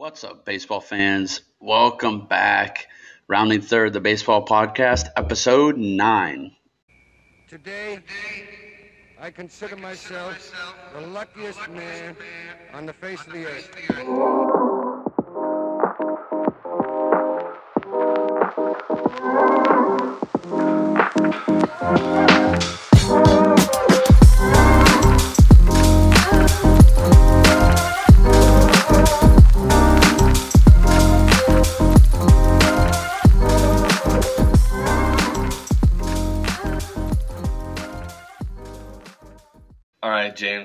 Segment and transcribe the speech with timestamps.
[0.00, 1.42] What's up, baseball fans?
[1.60, 2.86] Welcome back.
[3.28, 6.52] Rounding third, the baseball podcast, episode nine.
[7.46, 7.98] Today,
[9.20, 10.54] I consider myself
[10.94, 12.16] the luckiest man
[12.72, 14.79] on the face of the earth.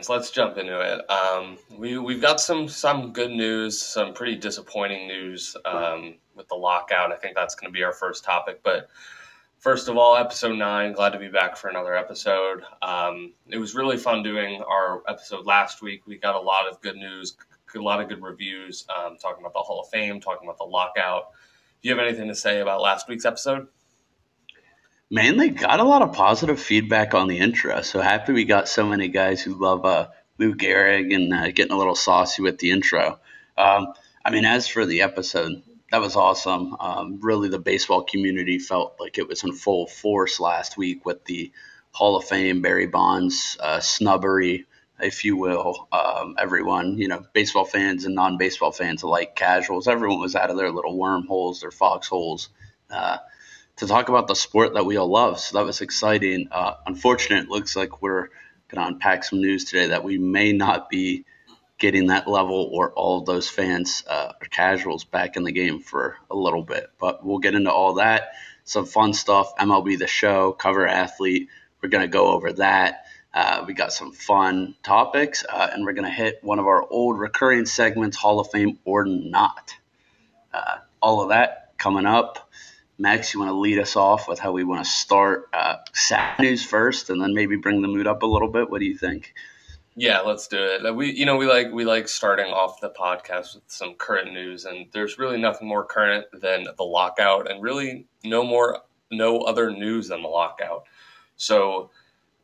[0.06, 1.10] James, let's jump into it.
[1.10, 6.56] Um, we we've got some some good news, some pretty disappointing news um, with the
[6.56, 7.12] lockout.
[7.12, 8.62] I think that's going to be our first topic.
[8.64, 8.90] But
[9.58, 10.94] first of all, episode nine.
[10.94, 12.62] Glad to be back for another episode.
[12.84, 16.06] Um, it was really fun doing our episode last week.
[16.06, 17.36] We got a lot of good news,
[17.76, 20.66] a lot of good reviews, um, talking about the Hall of Fame, talking about the
[20.66, 21.32] lockout.
[21.82, 23.68] Do you have anything to say about last week's episode?
[25.12, 27.82] Mainly got a lot of positive feedback on the intro.
[27.82, 30.08] So happy we got so many guys who love uh,
[30.40, 33.20] Lou Gehrig and uh, getting a little saucy with the intro.
[33.56, 36.76] Um, I mean, as for the episode, that was awesome.
[36.80, 41.24] Um, really, the baseball community felt like it was in full force last week with
[41.26, 41.52] the
[41.92, 44.66] Hall of Fame, Barry Bonds uh, snubbery,
[45.00, 45.88] if you will.
[45.92, 50.50] Um, everyone, you know, baseball fans and non baseball fans alike, casuals, everyone was out
[50.50, 52.50] of their little wormholes, their foxholes.
[52.90, 53.18] Uh,
[53.78, 55.40] to talk about the sport that we all love.
[55.40, 56.48] So that was exciting.
[56.52, 58.30] Uh, unfortunate, it looks like we're
[58.70, 61.26] going to unpack some news today that we may not be
[61.78, 65.82] getting that level or all of those fans uh, or casuals back in the game
[65.82, 66.90] for a little bit.
[67.00, 68.34] But we'll get into all that.
[68.64, 69.56] Some fun stuff.
[69.58, 71.50] MLB The Show, cover athlete.
[71.82, 73.06] We're going to go over that.
[73.34, 76.82] Uh, we got some fun topics, uh, and we're going to hit one of our
[76.90, 79.76] old recurring segments, Hall of Fame or not.
[80.54, 82.50] Uh, all of that coming up.
[82.98, 86.40] Max, you want to lead us off with how we want to start uh, sad
[86.40, 88.70] news first, and then maybe bring the mood up a little bit.
[88.70, 89.34] What do you think?
[89.98, 90.96] Yeah, let's do it.
[90.96, 94.66] We, you know, we like we like starting off the podcast with some current news,
[94.66, 98.80] and there's really nothing more current than the lockout, and really no more,
[99.12, 100.86] no other news than the lockout.
[101.36, 101.92] So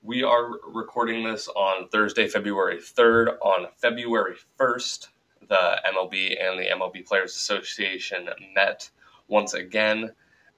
[0.03, 3.29] we are recording this on Thursday, February third.
[3.41, 5.09] On February first,
[5.47, 8.89] the MLB and the MLB Players Association met
[9.27, 10.11] once again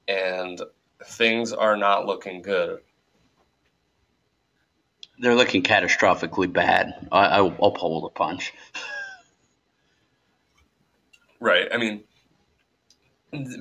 [0.07, 0.61] and
[1.05, 2.79] things are not looking good.
[5.19, 7.07] They're looking catastrophically bad.
[7.11, 8.53] I, will pull the punch.
[11.39, 11.67] Right.
[11.73, 12.03] I mean,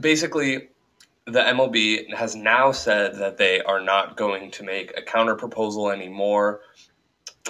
[0.00, 0.68] basically,
[1.26, 5.90] the MLB has now said that they are not going to make a counter proposal
[5.90, 6.60] anymore.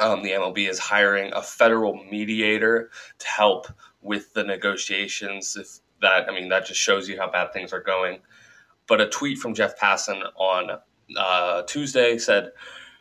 [0.00, 3.66] Um, the MLB is hiring a federal mediator to help
[4.00, 5.54] with the negotiations.
[5.54, 8.18] If that, I mean, that just shows you how bad things are going.
[8.88, 10.78] But a tweet from Jeff Passan on
[11.16, 12.52] uh, Tuesday said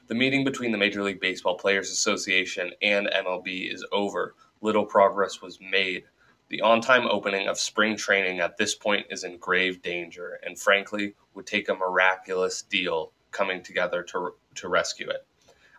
[0.07, 4.35] the meeting between the Major League Baseball Players Association and MLB is over.
[4.61, 6.03] Little progress was made.
[6.49, 10.59] The on time opening of spring training at this point is in grave danger, and
[10.59, 15.25] frankly, would take a miraculous deal coming together to, to rescue it.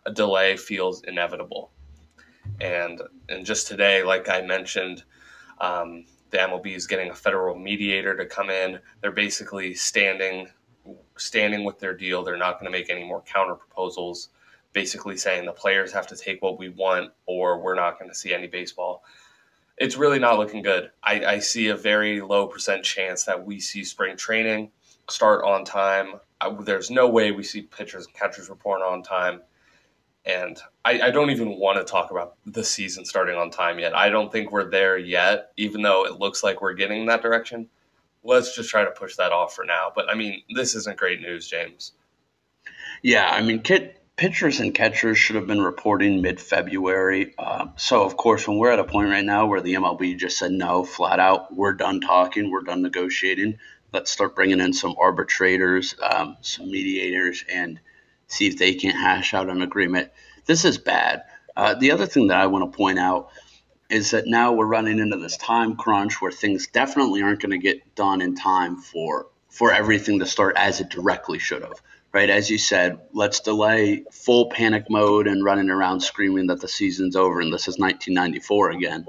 [0.05, 1.71] A delay feels inevitable.
[2.59, 5.03] And, and just today, like I mentioned,
[5.61, 8.79] um, the MLB is getting a federal mediator to come in.
[9.01, 10.49] They're basically standing
[11.15, 12.23] standing with their deal.
[12.23, 14.29] They're not going to make any more counter proposals,
[14.73, 18.15] basically saying the players have to take what we want or we're not going to
[18.15, 19.03] see any baseball.
[19.77, 20.89] It's really not looking good.
[21.03, 24.71] I, I see a very low percent chance that we see spring training
[25.09, 26.15] start on time.
[26.41, 29.41] I, there's no way we see pitchers and catchers report on time.
[30.25, 33.93] And I, I, don't even want to talk about the season starting on time yet.
[33.93, 37.21] I don't think we're there yet, even though it looks like we're getting in that
[37.21, 37.67] direction.
[38.23, 39.91] Let's just try to push that off for now.
[39.93, 41.91] But I mean, this isn't great news, James.
[43.01, 43.61] Yeah, I mean,
[44.15, 47.33] pitchers and catchers should have been reporting mid February.
[47.37, 50.37] Uh, so, of course, when we're at a point right now where the MLB just
[50.37, 53.57] said no, flat out, we're done talking, we're done negotiating.
[53.91, 57.81] Let's start bringing in some arbitrators, um, some mediators, and–
[58.33, 60.11] see if they can't hash out an agreement.
[60.45, 61.23] This is bad.
[61.55, 63.29] Uh, the other thing that I want to point out
[63.89, 67.57] is that now we're running into this time crunch where things definitely aren't going to
[67.57, 71.79] get done in time for for everything to start as it directly should have.
[72.11, 76.67] Right, as you said, let's delay full panic mode and running around screaming that the
[76.67, 79.05] season's over and this is 1994 again.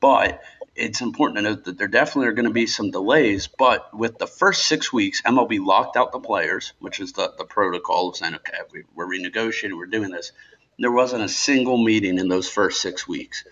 [0.00, 0.40] But
[0.80, 4.18] it's important to note that there definitely are going to be some delays, but with
[4.18, 8.16] the first six weeks, MLB locked out the players, which is the, the protocol of
[8.16, 10.32] saying, okay, we, we're renegotiating, we're doing this.
[10.78, 13.44] There wasn't a single meeting in those first six weeks.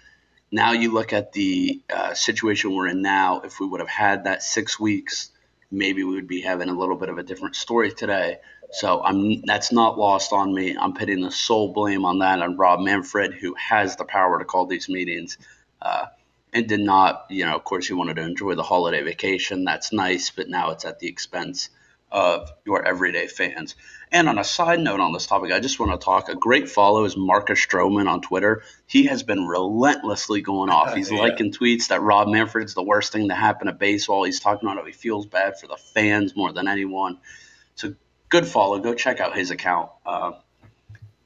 [0.51, 3.43] now you look at the uh, situation we're in now.
[3.43, 5.31] If we would have had that six weeks,
[5.71, 8.39] maybe we would be having a little bit of a different story today.
[8.71, 10.77] So I'm that's not lost on me.
[10.79, 14.45] I'm putting the sole blame on that on Rob Manfred, who has the power to
[14.45, 15.39] call these meetings,
[15.81, 16.07] uh,
[16.53, 17.27] and did not.
[17.31, 19.65] You know, of course, you wanted to enjoy the holiday vacation.
[19.65, 21.71] That's nice, but now it's at the expense
[22.11, 23.75] of your everyday fans.
[24.11, 26.31] And on a side note on this topic, I just want to talk.
[26.31, 28.63] A great follow is Marcus Stroman on Twitter.
[28.87, 30.95] He has been relentlessly going off.
[30.97, 31.19] He's yeah.
[31.19, 34.25] liking tweets that Rob Manfred's the worst thing to happen to baseball.
[34.25, 37.19] He's talking about how he feels bad for the fans more than anyone.
[37.75, 37.95] So
[38.31, 38.79] good follow.
[38.79, 39.91] Go check out his account.
[40.07, 40.33] Uh,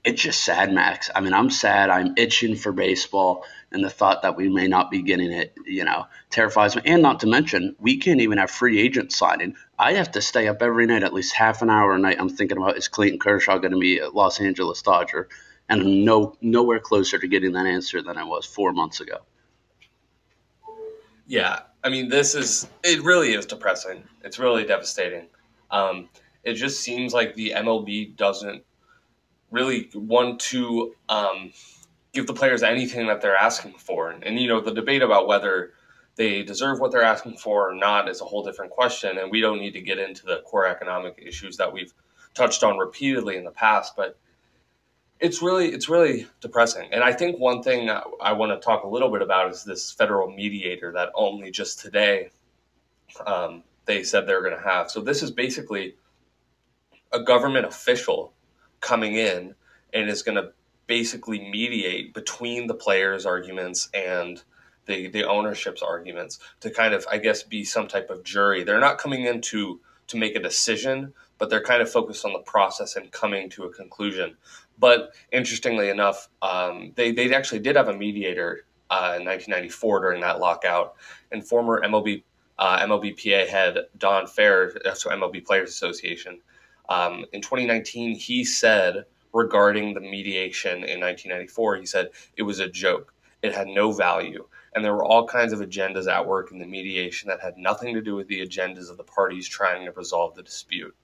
[0.05, 1.11] it's just sad, Max.
[1.15, 1.89] I mean, I'm sad.
[1.89, 5.85] I'm itching for baseball, and the thought that we may not be getting it, you
[5.85, 6.83] know, terrifies me.
[6.85, 9.55] And not to mention, we can't even have free agents signing.
[9.79, 12.17] I have to stay up every night, at least half an hour a night.
[12.19, 15.29] I'm thinking about is Clayton Kershaw going to be a Los Angeles Dodger,
[15.69, 19.19] and I'm no nowhere closer to getting that answer than I was four months ago.
[21.27, 23.03] Yeah, I mean, this is it.
[23.03, 24.03] Really is depressing.
[24.23, 25.29] It's really devastating.
[25.71, 26.09] Um,
[26.45, 28.63] it just seems like the MLB doesn't
[29.51, 31.53] really want to um,
[32.13, 34.11] give the players anything that they're asking for.
[34.11, 35.73] And, and, you know, the debate about whether
[36.17, 39.19] they deserve what they're asking for or not is a whole different question.
[39.19, 41.93] And we don't need to get into the core economic issues that we've
[42.35, 43.97] touched on repeatedly in the past.
[43.97, 44.19] But
[45.21, 46.89] it's really it's really depressing.
[46.93, 49.65] And I think one thing I, I want to talk a little bit about is
[49.65, 52.31] this federal mediator that only just today
[53.25, 54.91] um, they said they're going to have.
[54.91, 55.97] So this is basically
[57.13, 58.33] a government official
[58.81, 59.55] coming in
[59.93, 60.53] and is going to
[60.87, 64.43] basically mediate between the players' arguments and
[64.87, 68.65] the the ownership's arguments to kind of I guess be some type of jury.
[68.65, 72.33] They're not coming in to to make a decision, but they're kind of focused on
[72.33, 74.37] the process and coming to a conclusion.
[74.79, 80.21] But interestingly enough, um, they they actually did have a mediator uh, in 1994 during
[80.21, 80.95] that lockout,
[81.31, 82.23] and former MLB
[82.59, 86.41] uh, MLBPA head Don Fehr, so MLB Players Association,
[86.89, 92.69] um, in 2019, he said regarding the mediation in 1994, he said it was a
[92.69, 93.15] joke.
[93.43, 94.47] It had no value.
[94.75, 97.95] And there were all kinds of agendas at work in the mediation that had nothing
[97.95, 100.95] to do with the agendas of the parties trying to resolve the dispute.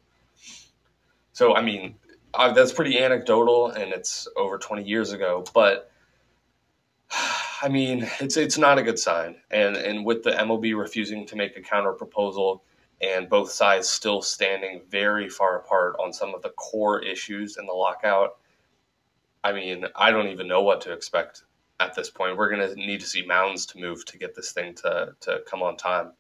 [1.33, 1.97] So, I mean,
[2.35, 5.91] uh, that's pretty anecdotal and it's over 20 years ago, but
[7.63, 9.37] I mean, it's it's not a good sign.
[9.51, 12.63] And and with the MLB refusing to make a counter proposal,
[13.01, 17.67] and both sides still standing very far apart on some of the core issues in
[17.67, 18.39] the lockout.
[19.45, 21.45] I mean, I don't even know what to expect
[21.81, 22.37] at this point.
[22.37, 25.41] We're going to need to see mounds to move to get this thing to, to
[25.49, 26.13] come on time.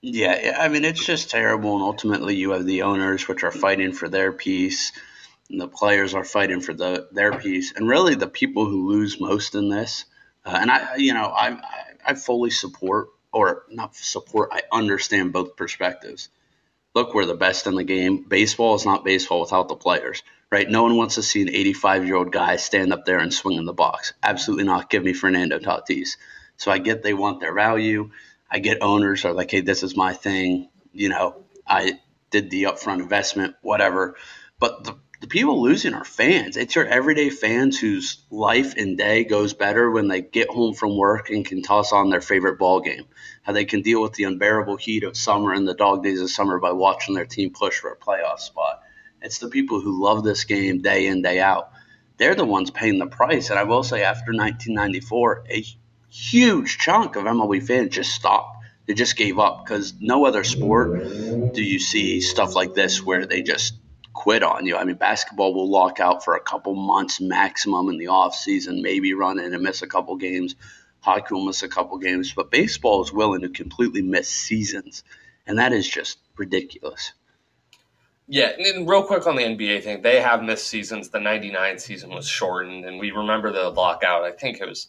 [0.00, 1.74] Yeah, I mean, it's just terrible.
[1.74, 4.92] And ultimately, you have the owners, which are fighting for their piece,
[5.48, 7.72] and the players are fighting for the, their piece.
[7.74, 10.04] And really, the people who lose most in this,
[10.44, 11.58] uh, and I, you know, I,
[12.06, 16.28] I fully support or not support, I understand both perspectives.
[16.94, 18.24] Look, we're the best in the game.
[18.28, 20.70] Baseball is not baseball without the players, right?
[20.70, 23.58] No one wants to see an 85 year old guy stand up there and swing
[23.58, 24.12] in the box.
[24.22, 24.88] Absolutely not.
[24.88, 26.16] Give me Fernando Tatis.
[26.56, 28.10] So I get they want their value.
[28.48, 30.68] I get owners are like, hey, this is my thing.
[30.92, 31.98] You know, I
[32.30, 34.16] did the upfront investment, whatever.
[34.60, 36.58] But the the people losing are fans.
[36.58, 40.98] It's your everyday fans whose life and day goes better when they get home from
[40.98, 43.06] work and can toss on their favorite ball game.
[43.42, 46.28] How they can deal with the unbearable heat of summer and the dog days of
[46.28, 48.82] summer by watching their team push for a playoff spot.
[49.22, 51.70] It's the people who love this game day in, day out.
[52.18, 53.48] They're the ones paying the price.
[53.48, 55.64] And I will say, after 1994, a
[56.10, 58.58] huge chunk of MLB fans just stopped.
[58.84, 61.02] They just gave up because no other sport
[61.54, 63.72] do you see stuff like this where they just
[64.14, 64.76] quit on you.
[64.76, 68.80] I mean, basketball will lock out for a couple months maximum in the off season,
[68.80, 70.54] maybe run in and miss a couple games.
[71.00, 75.04] Hockey will miss a couple games, but baseball is willing to completely miss seasons,
[75.46, 77.12] and that is just ridiculous.
[78.26, 81.10] Yeah, and real quick on the NBA thing, they have missed seasons.
[81.10, 84.24] The '99 season was shortened, and we remember the lockout.
[84.24, 84.88] I think it was,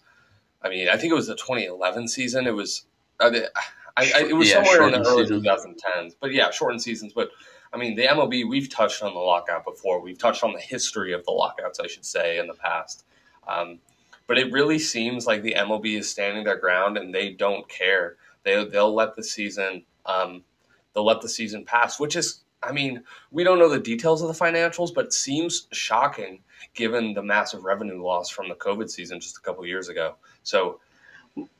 [0.61, 2.47] I mean, I think it was the 2011 season.
[2.47, 2.85] It was,
[3.19, 3.47] I,
[3.97, 5.45] I, it was yeah, somewhere in the early seasons.
[5.45, 6.15] 2010s.
[6.21, 7.11] But yeah, shortened seasons.
[7.11, 7.29] But
[7.73, 9.99] I mean, the MLB, we've touched on the lockout before.
[9.99, 13.03] We've touched on the history of the lockouts, I should say, in the past.
[13.47, 13.79] Um,
[14.27, 18.15] but it really seems like the MLB is standing their ground and they don't care.
[18.43, 20.43] They, they'll let the season um,
[20.93, 24.27] they'll let the season pass, which is, I mean, we don't know the details of
[24.27, 26.41] the financials, but it seems shocking
[26.73, 30.15] given the massive revenue loss from the COVID season just a couple years ago.
[30.43, 30.79] So,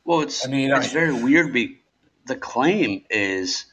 [0.04, 1.54] well, it's I mean, it's I, very weird.
[1.54, 1.80] Be
[2.26, 3.66] the claim is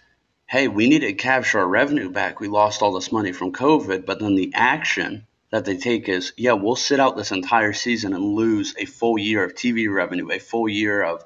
[0.53, 2.39] hey, we need to capture our revenue back.
[2.39, 6.35] We lost all this money from COVID, but then the action that they take is,
[6.37, 10.31] yeah, we'll sit out this entire season and lose a full year of TV revenue,
[10.31, 11.25] a full year of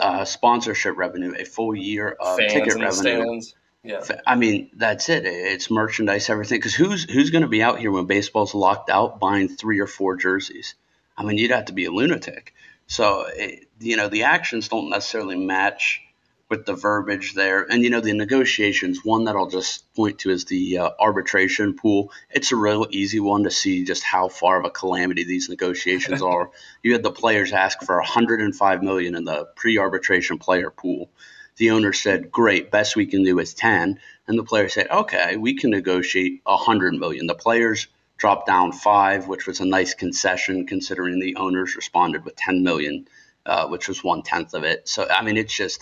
[0.00, 2.92] uh, sponsorship revenue, a full year of Fans ticket revenue.
[2.92, 3.54] stands.
[3.82, 4.00] Yeah.
[4.26, 5.26] I mean, that's it.
[5.26, 6.56] It's merchandise, everything.
[6.56, 9.86] Because who's who's going to be out here when baseball's locked out buying three or
[9.86, 10.74] four jerseys?
[11.18, 12.54] I mean, you'd have to be a lunatic.
[12.86, 16.00] So, it, you know, the actions don't necessarily match
[16.48, 17.62] with the verbiage there.
[17.62, 21.74] And, you know, the negotiations, one that I'll just point to is the uh, arbitration
[21.74, 22.12] pool.
[22.30, 26.22] It's a real easy one to see just how far of a calamity these negotiations
[26.34, 26.50] are.
[26.82, 31.10] You had the players ask for 105 million in the pre-arbitration player pool.
[31.56, 35.36] The owner said, "Great, best we can do is 10." And the player said, "Okay,
[35.36, 37.86] we can negotiate 100 million." The players
[38.16, 43.06] dropped down 5, which was a nice concession considering the owners responded with 10 million,
[43.46, 44.88] uh, which was one tenth of it.
[44.88, 45.80] So I mean, it's just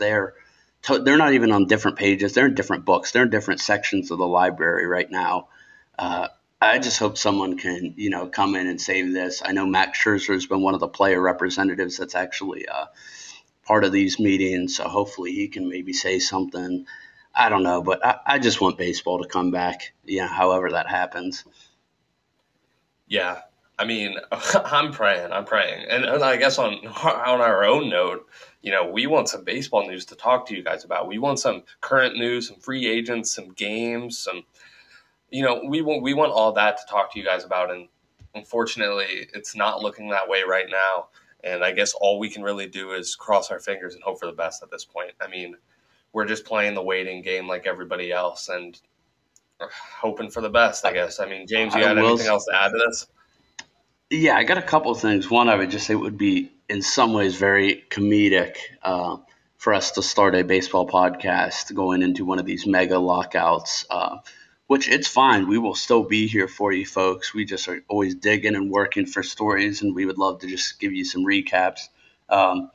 [0.87, 2.33] they're they're not even on different pages.
[2.33, 3.13] They're in different books.
[3.13, 5.49] They're in different sections of the library right now.
[5.99, 6.29] Uh,
[6.61, 9.43] I just hope someone can, you know, come in and save this.
[9.45, 12.87] I know Max Scherzer has been one of the player representatives that's actually uh,
[13.65, 16.87] part of these meetings, so hopefully he can maybe say something.
[17.35, 19.93] I don't know, but I, I just want baseball to come back.
[20.05, 21.45] You know, however that happens.
[23.09, 23.41] Yeah,
[23.79, 25.33] I mean, I'm praying.
[25.33, 28.29] I'm praying, and, and I guess on on our own note,
[28.63, 31.09] you know, we want some baseball news to talk to you guys about.
[31.09, 34.45] We want some current news, some free agents, some games, some,
[35.31, 37.73] you know, we want we want all that to talk to you guys about.
[37.73, 37.89] And
[38.35, 41.09] unfortunately, it's not looking that way right now.
[41.45, 44.27] And I guess all we can really do is cross our fingers and hope for
[44.27, 45.11] the best at this point.
[45.21, 45.57] I mean,
[46.13, 48.81] we're just playing the waiting game like everybody else and
[49.61, 50.87] hoping for the best.
[50.87, 51.19] I guess.
[51.19, 53.09] I mean, James, you I got anything else to add to this?
[54.11, 55.31] Yeah, I got a couple of things.
[55.31, 59.19] One, I would just say it would be in some ways very comedic uh,
[59.59, 63.85] for us to start a baseball podcast going into one of these mega lockouts.
[63.91, 64.17] Uh,
[64.69, 65.49] which it's fine.
[65.49, 67.35] We will still be here for you folks.
[67.35, 70.81] We just are always digging and working for stories, and we would love to just
[70.81, 71.91] give you some recaps.
[72.31, 72.71] Um,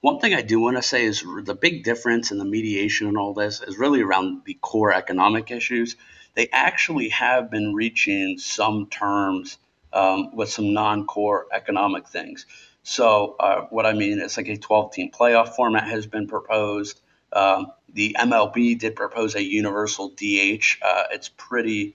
[0.00, 3.18] one thing I do want to say is the big difference in the mediation and
[3.18, 5.96] all this is really around the core economic issues.
[6.34, 9.58] They actually have been reaching some terms
[9.92, 12.46] um, with some non-core economic things.
[12.82, 17.00] So uh, what I mean is like a 12-team playoff format has been proposed.
[17.32, 20.78] Um, the MLB did propose a universal DH.
[20.82, 21.94] Uh, it's pretty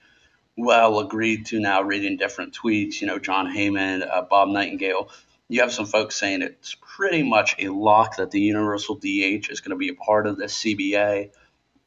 [0.55, 1.81] well agreed to now.
[1.81, 5.09] Reading different tweets, you know, Jon Heyman, uh, Bob Nightingale.
[5.47, 9.61] You have some folks saying it's pretty much a lock that the universal DH is
[9.61, 11.31] going to be a part of this CBA.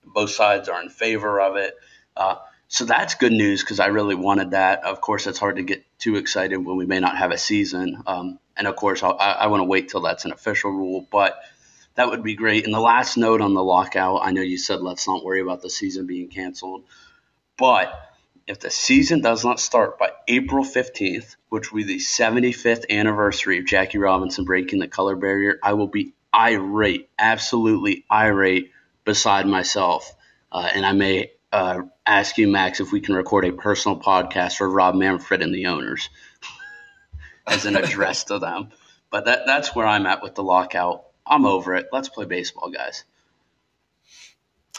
[0.05, 1.75] Both sides are in favor of it.
[2.17, 2.37] Uh,
[2.69, 4.85] so that's good news because I really wanted that.
[4.85, 8.03] Of course, it's hard to get too excited when we may not have a season.
[8.07, 11.07] Um, and of course, I'll, I, I want to wait till that's an official rule,
[11.11, 11.41] but
[11.95, 12.67] that would be great.
[12.67, 15.63] And the last note on the lockout I know you said let's not worry about
[15.63, 16.85] the season being canceled,
[17.57, 17.93] but
[18.47, 23.59] if the season does not start by April 15th, which will be the 75th anniversary
[23.59, 28.73] of Jackie Robinson breaking the color barrier, I will be irate, absolutely irate,
[29.05, 30.15] beside myself.
[30.53, 34.57] Uh, and I may uh, ask you, Max, if we can record a personal podcast
[34.57, 36.09] for Rob Manfred and the owners
[37.47, 38.71] as an address to them.
[39.11, 41.05] But that, that's where I'm at with the lockout.
[41.27, 41.89] I'm over it.
[41.93, 43.05] Let's play baseball, guys.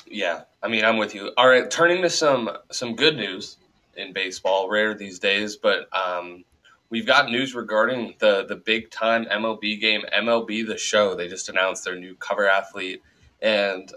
[0.05, 1.31] Yeah, I mean, I'm with you.
[1.37, 3.57] All right, turning to some some good news
[3.95, 6.43] in baseball, rare these days, but um,
[6.89, 11.13] we've got news regarding the the big time MLB game, MLB The Show.
[11.13, 13.03] They just announced their new cover athlete,
[13.39, 13.91] and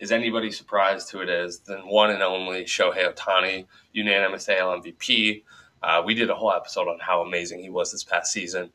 [0.00, 1.60] is anybody surprised who it is?
[1.60, 5.44] Then one and only Shohei Ohtani, unanimous AL MVP.
[5.82, 8.70] Uh, we did a whole episode on how amazing he was this past season.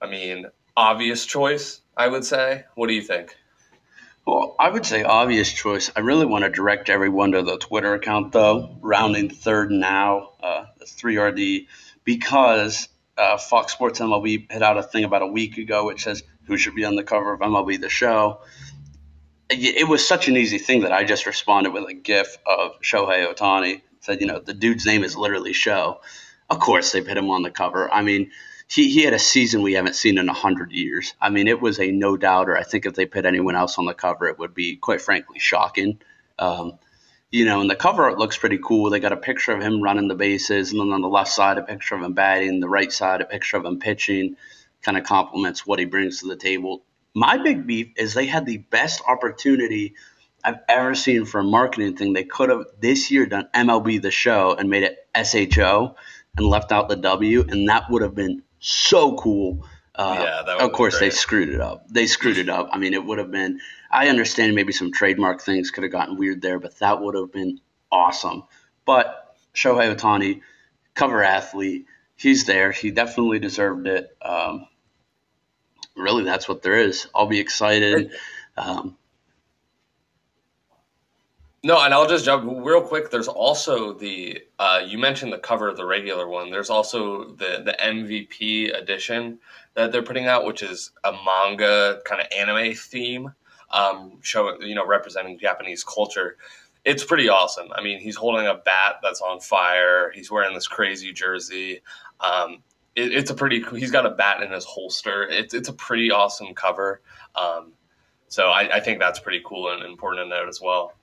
[0.00, 2.64] I mean, obvious choice, I would say.
[2.76, 3.36] What do you think?
[4.24, 5.90] Well, I would say obvious choice.
[5.94, 10.30] I really want to direct everyone to the Twitter account, though, rounding third now.
[10.42, 11.66] Uh, that's 3RD,
[12.04, 16.22] because uh, Fox Sports MLB put out a thing about a week ago which says
[16.46, 18.40] who should be on the cover of MLB The Show.
[19.48, 23.32] It, was such an easy thing that I just responded with a GIF of Shohei
[23.32, 23.82] Ohtani.
[24.00, 26.00] Said, you know, the dude's name is literally Show.
[26.50, 27.92] Of course, they put him on the cover.
[27.92, 28.32] I mean,
[28.68, 31.14] he, he had a season we haven't seen in 100 years.
[31.20, 32.56] I mean, it was a no doubter.
[32.56, 35.38] I think if they put anyone else on the cover, it would be, quite frankly,
[35.38, 36.00] shocking.
[36.38, 36.78] Um,
[37.30, 38.90] you know, and the cover art looks pretty cool.
[38.90, 41.58] They got a picture of him running the bases, and then on the left side,
[41.58, 44.36] a picture of him batting, the right side, a picture of him pitching.
[44.82, 46.82] Kind of complements what he brings to the table.
[47.16, 49.94] My big beef is they had the best opportunity
[50.44, 52.12] I've ever seen for a marketing thing.
[52.12, 55.96] They could have this year done MLB the show and made it SHO
[56.36, 59.66] and left out the W, and that would have been so cool.
[59.94, 61.86] Uh, Yeah, of course, they screwed it up.
[61.88, 62.68] They screwed it up.
[62.72, 63.60] I mean, it would have been.
[63.90, 67.32] I understand maybe some trademark things could have gotten weird there, but that would have
[67.32, 68.42] been awesome.
[68.84, 70.42] But Shohei Ohtani,
[70.94, 71.86] cover athlete.
[72.14, 72.72] He's there.
[72.72, 74.14] He definitely deserved it.
[74.20, 74.66] Um,
[75.96, 77.06] really, that's what there is.
[77.14, 78.12] I'll be excited.
[78.56, 78.96] Um,
[81.66, 83.10] no, and I'll just jump real quick.
[83.10, 86.50] There's also the uh, you mentioned the cover of the regular one.
[86.50, 89.40] There's also the the MVP edition
[89.74, 93.32] that they're putting out, which is a manga kind of anime theme,
[93.72, 96.36] um, showing you know representing Japanese culture.
[96.84, 97.66] It's pretty awesome.
[97.74, 100.12] I mean, he's holding a bat that's on fire.
[100.14, 101.80] He's wearing this crazy jersey.
[102.20, 102.62] Um,
[102.96, 103.62] it, it's a pretty.
[103.78, 105.22] He's got a bat in his holster.
[105.22, 107.02] It's it's a pretty awesome cover.
[107.34, 107.72] Um,
[108.28, 110.94] so I, I think that's pretty cool and important to note as well.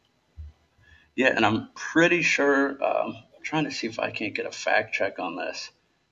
[1.15, 2.71] Yeah, and I'm pretty sure.
[2.83, 5.69] Um, I'm trying to see if I can't get a fact check on this,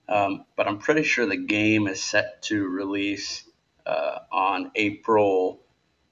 [0.07, 3.43] um, but I'm pretty sure the game is set to release
[3.85, 5.59] uh, on April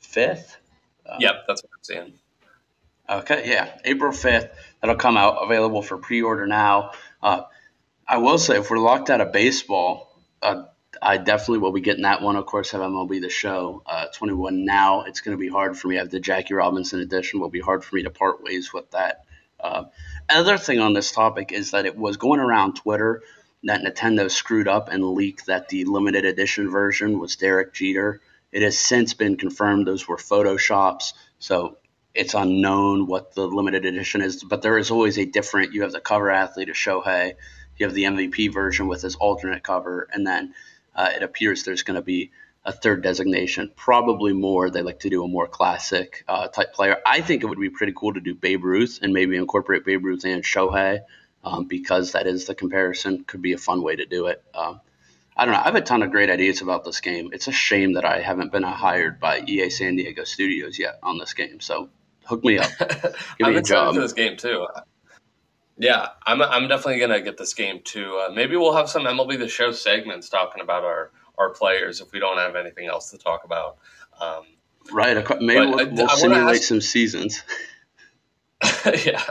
[0.01, 0.57] 5th.
[1.07, 2.13] Um, yep, that's what I'm saying.
[3.09, 4.49] Okay, yeah, April 5th.
[4.81, 6.91] That'll come out available for pre-order now.
[7.21, 7.43] Uh,
[8.09, 10.11] I will say, if we're locked out of baseball,
[10.41, 10.63] uh,
[10.99, 12.35] I definitely will be getting that one.
[12.35, 15.03] Of course, have MLB the Show uh, 21 now.
[15.03, 15.97] It's going to be hard for me.
[15.97, 17.39] I have the Jackie Robinson edition.
[17.39, 19.25] Will be hard for me to part ways with that.
[19.59, 19.83] Uh,
[20.27, 23.21] another thing on this topic is that it was going around Twitter
[23.65, 28.21] that Nintendo screwed up and leaked that the limited edition version was Derek Jeter.
[28.51, 31.77] It has since been confirmed those were photoshops, so
[32.15, 34.43] it's unknown what the limited edition is.
[34.43, 35.73] But there is always a different.
[35.73, 37.35] You have the cover athlete of Shohei,
[37.79, 40.53] you have the MVP version with his alternate cover, and then
[40.95, 42.31] uh, it appears there's going to be
[42.65, 44.69] a third designation, probably more.
[44.69, 46.97] They like to do a more classic uh, type player.
[47.05, 50.03] I think it would be pretty cool to do Babe Ruth and maybe incorporate Babe
[50.03, 50.99] Ruth and Shohei
[51.43, 53.23] um, because that is the comparison.
[53.23, 54.43] Could be a fun way to do it.
[54.53, 54.81] Um,
[55.37, 55.61] I don't know.
[55.61, 57.29] I have a ton of great ideas about this game.
[57.31, 61.17] It's a shame that I haven't been hired by EA San Diego Studios yet on
[61.17, 61.61] this game.
[61.61, 61.89] So
[62.25, 62.69] hook me up.
[62.79, 63.95] Give I'm me a job.
[63.95, 64.67] for this game too.
[65.79, 68.21] Yeah, I'm, I'm definitely gonna get this game too.
[68.21, 72.11] Uh, maybe we'll have some MLB the Show segments talking about our our players if
[72.11, 73.77] we don't have anything else to talk about.
[74.19, 74.43] Um,
[74.91, 75.15] right.
[75.39, 77.41] Maybe we'll, we'll simulate ask, some seasons.
[79.05, 79.23] yeah.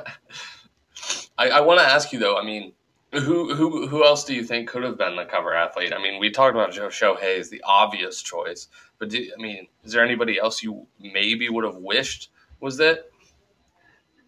[1.36, 2.38] I, I want to ask you though.
[2.38, 2.72] I mean,
[3.12, 5.92] who who who else do you think could have been the cover athlete?
[5.94, 9.66] I mean, we talked about Joe Shohei as the obvious choice, but do, I mean,
[9.84, 12.30] is there anybody else you maybe would have wished
[12.60, 13.10] was that?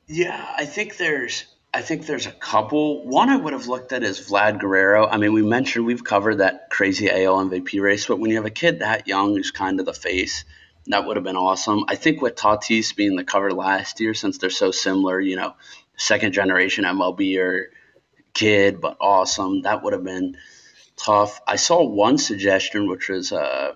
[0.06, 3.06] Yeah, I think there's I think there's a couple.
[3.06, 5.06] One I would have looked at is Vlad Guerrero.
[5.06, 8.46] I mean, we mentioned we've covered that crazy AL MVP race, but when you have
[8.46, 10.44] a kid that young who's kind of the face,
[10.86, 11.84] that would have been awesome.
[11.86, 15.54] I think with Tatis being the cover last year, since they're so similar, you know,
[15.96, 17.70] second generation MLB or
[18.34, 20.38] kid, but awesome, that would have been
[20.96, 21.40] tough.
[21.46, 23.74] I saw one suggestion, which was uh,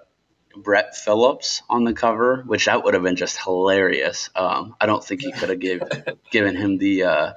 [0.57, 4.31] Brett Phillips on the cover, which that would have been just hilarious.
[4.35, 5.83] Um, I don't think he could have give,
[6.33, 7.05] given him the.
[7.05, 7.33] Uh,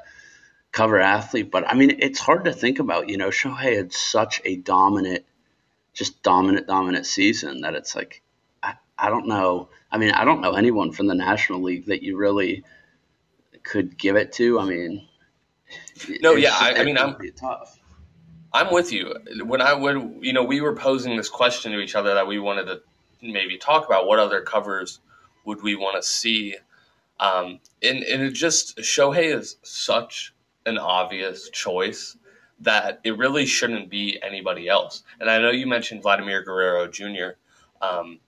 [0.78, 1.50] cover athlete.
[1.50, 3.10] But I mean, it's hard to think about.
[3.10, 5.26] You know, Shohei had such a dominant,
[5.94, 8.22] just dominant, dominant season that it's like,
[8.62, 9.70] I, I don't know.
[9.92, 12.64] I mean, I don't know anyone from the National League that you really
[13.64, 14.60] could give it to.
[14.60, 15.08] I mean,
[16.22, 17.80] no, yeah, I, I, mean, I'm tough.
[18.54, 19.16] I'm with you.
[19.44, 22.38] When I would, you know we were posing this question to each other that we
[22.38, 22.82] wanted to
[23.24, 25.00] maybe talk about what other covers
[25.44, 26.56] would we want to see,
[27.20, 30.34] um, and and it just Shohei is such
[30.68, 32.18] an obvious choice
[32.60, 35.04] that it really shouldn't be anybody else.
[35.20, 37.38] And I know you mentioned Vladimir Guerrero Jr.
[37.82, 38.20] Um,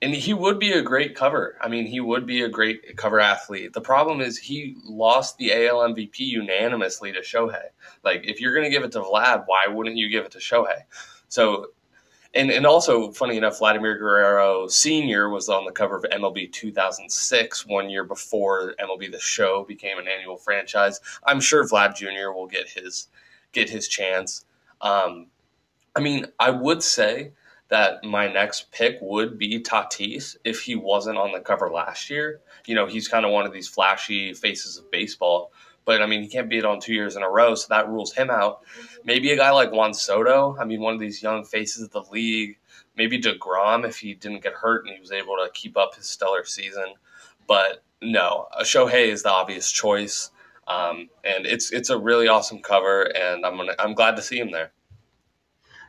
[0.00, 1.58] and he would be a great cover.
[1.60, 3.72] I mean, he would be a great cover athlete.
[3.72, 7.70] The problem is he lost the AL MVP unanimously to Shohei.
[8.04, 10.38] Like, if you're going to give it to Vlad, why wouldn't you give it to
[10.38, 10.82] Shohei?
[11.28, 11.66] So
[12.34, 17.66] and and also funny enough, Vladimir Guerrero Senior was on the cover of MLB 2006,
[17.66, 21.00] one year before MLB The Show became an annual franchise.
[21.26, 22.32] I'm sure Vlad Jr.
[22.32, 23.08] will get his
[23.52, 24.44] get his chance.
[24.80, 25.26] Um,
[25.96, 27.32] I mean, I would say
[27.68, 32.40] that my next pick would be Tatis if he wasn't on the cover last year.
[32.66, 35.52] You know, he's kind of one of these flashy faces of baseball
[35.88, 37.88] but I mean, he can't beat it on two years in a row, so that
[37.88, 38.60] rules him out.
[39.04, 40.54] Maybe a guy like Juan Soto.
[40.60, 42.58] I mean, one of these young faces of the league.
[42.94, 46.04] Maybe Degrom if he didn't get hurt and he was able to keep up his
[46.04, 46.92] stellar season.
[47.46, 50.30] But no, Shohei is the obvious choice,
[50.66, 54.38] um, and it's it's a really awesome cover, and I'm gonna, I'm glad to see
[54.38, 54.72] him there.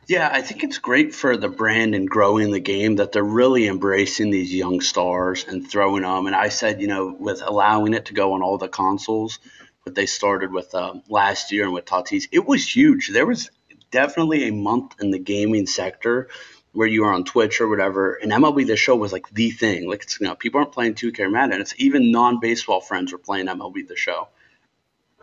[0.06, 3.68] Yeah, I think it's great for the brand and growing the game that they're really
[3.68, 6.26] embracing these young stars and throwing them.
[6.26, 9.38] And I said, you know, with allowing it to go on all the consoles,
[9.84, 13.10] what they started with um, last year and with Tatis, it was huge.
[13.12, 13.50] There was
[13.90, 16.28] definitely a month in the gaming sector
[16.72, 19.88] where you were on Twitch or whatever, and MLB The Show was like the thing.
[19.88, 21.60] Like it's you know people aren't playing 2K or Madden.
[21.60, 24.28] It's even non-baseball friends were playing MLB The Show.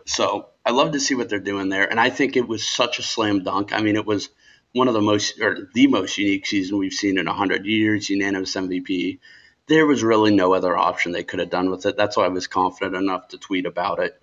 [0.04, 2.98] So I love to see what they're doing there, and I think it was such
[2.98, 3.72] a slam dunk.
[3.72, 4.28] I mean, it was
[4.72, 8.10] one of the most or the most unique season we've seen in hundred years.
[8.10, 9.20] Unanimous MVP.
[9.68, 11.96] There was really no other option they could have done with it.
[11.96, 14.18] That's why I was confident enough to tweet about it.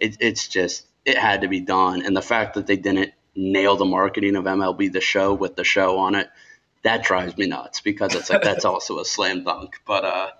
[0.00, 3.76] It it's just it had to be done, and the fact that they didn't nail
[3.76, 6.28] the marketing of MLB the Show with the show on it,
[6.82, 9.76] that drives me nuts because it's like that's also a slam dunk.
[9.86, 10.30] But uh,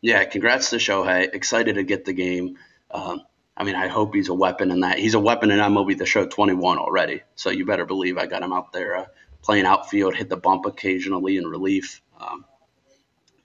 [0.00, 1.34] yeah, congrats to Shohei.
[1.34, 2.58] Excited to get the game.
[2.90, 3.22] Um,
[3.56, 4.98] I mean, I hope he's a weapon in that.
[4.98, 7.22] He's a weapon in MLB The Show 21 already.
[7.34, 9.06] So you better believe I got him out there uh,
[9.42, 12.00] playing outfield, hit the bump occasionally in relief.
[12.20, 12.44] Um,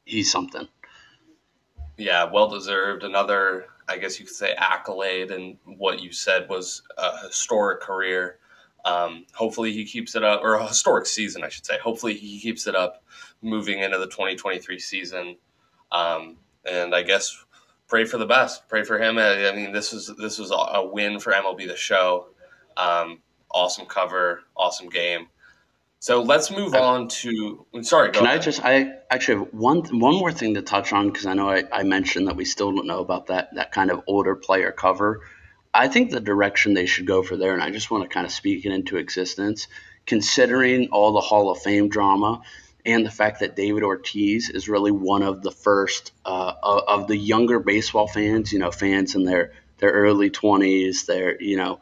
[0.06, 0.68] he's something.
[1.98, 3.04] Yeah, well deserved.
[3.04, 8.39] Another, I guess you could say, accolade, and what you said was a historic career.
[8.86, 11.78] Um, hopefully he keeps it up, or a historic season, I should say.
[11.78, 13.04] Hopefully he keeps it up
[13.41, 15.38] moving into the 2023 season.
[15.91, 17.46] Um, and I guess
[17.88, 18.67] pray for the best.
[18.67, 19.17] Pray for him.
[19.17, 22.30] I, mean, this was this was a win for MLB the Show.
[22.76, 25.28] Um, awesome cover, awesome game.
[26.04, 27.66] So let's move on to.
[27.84, 28.38] Sorry, can ahead.
[28.38, 28.60] I just?
[28.62, 31.84] I actually have one one more thing to touch on because I know I, I
[31.84, 35.22] mentioned that we still don't know about that that kind of older player cover.
[35.74, 38.26] I think the direction they should go for there, and I just want to kind
[38.26, 39.70] of speak it into existence,
[40.06, 42.42] considering all the Hall of Fame drama
[42.86, 47.16] and the fact that David Ortiz is really one of the first uh, of the
[47.16, 51.80] younger baseball fans, you know, fans in their their early 20s, their you know,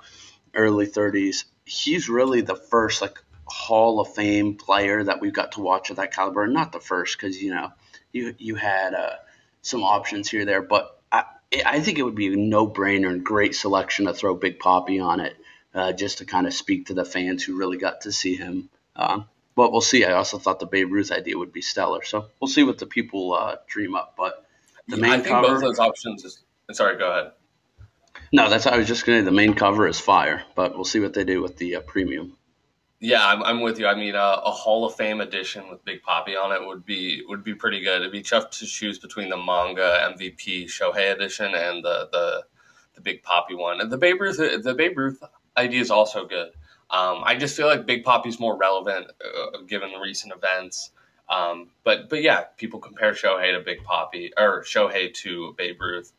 [0.54, 1.46] early 30s.
[1.66, 3.18] He's really the first like
[3.52, 6.48] Hall of Fame player that we've got to watch of that caliber.
[6.48, 7.72] Not the first because you know
[8.12, 9.16] you you had uh,
[9.62, 11.02] some options here there, but
[11.66, 15.04] I think it would be a no brainer and great selection to throw Big Papi
[15.04, 15.36] on it,
[15.74, 18.70] uh, just to kind of speak to the fans who really got to see him.
[18.96, 20.06] Um, but we'll see.
[20.06, 22.86] I also thought the Babe Ruth idea would be stellar, so we'll see what the
[22.86, 24.16] people uh, dream up.
[24.18, 24.46] But
[24.88, 26.24] the main I think cover, both those options.
[26.24, 26.40] Is,
[26.72, 27.32] sorry, go ahead.
[28.32, 29.26] No, that's I was just going to.
[29.26, 32.38] The main cover is fire, but we'll see what they do with the uh, premium.
[33.04, 33.88] Yeah, I'm, I'm with you.
[33.88, 37.24] I mean, uh, a Hall of Fame edition with Big Papi on it would be
[37.28, 38.02] would be pretty good.
[38.02, 42.44] It'd be tough to choose between the manga MVP Shohei edition and the the,
[42.94, 43.82] the Big Papi one.
[43.82, 45.24] And the Babe Ruth the Babe Ruth
[45.58, 46.50] idea is also good.
[46.92, 50.92] Um, I just feel like Big Papi's more relevant uh, given the recent events.
[51.28, 56.14] Um, but but yeah, people compare Shohei to Big Papi or Shohei to Babe Ruth.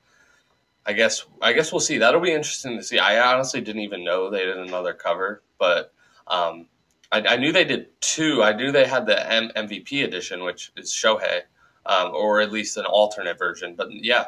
[0.84, 1.98] I guess I guess we'll see.
[1.98, 2.98] That'll be interesting to see.
[2.98, 5.92] I honestly didn't even know they did another cover, but
[6.26, 6.66] um,
[7.10, 8.42] I, I, knew they did two.
[8.42, 11.42] I knew they had the M- MVP edition, which is Shohei,
[11.86, 13.74] um, or at least an alternate version.
[13.76, 14.26] But yeah,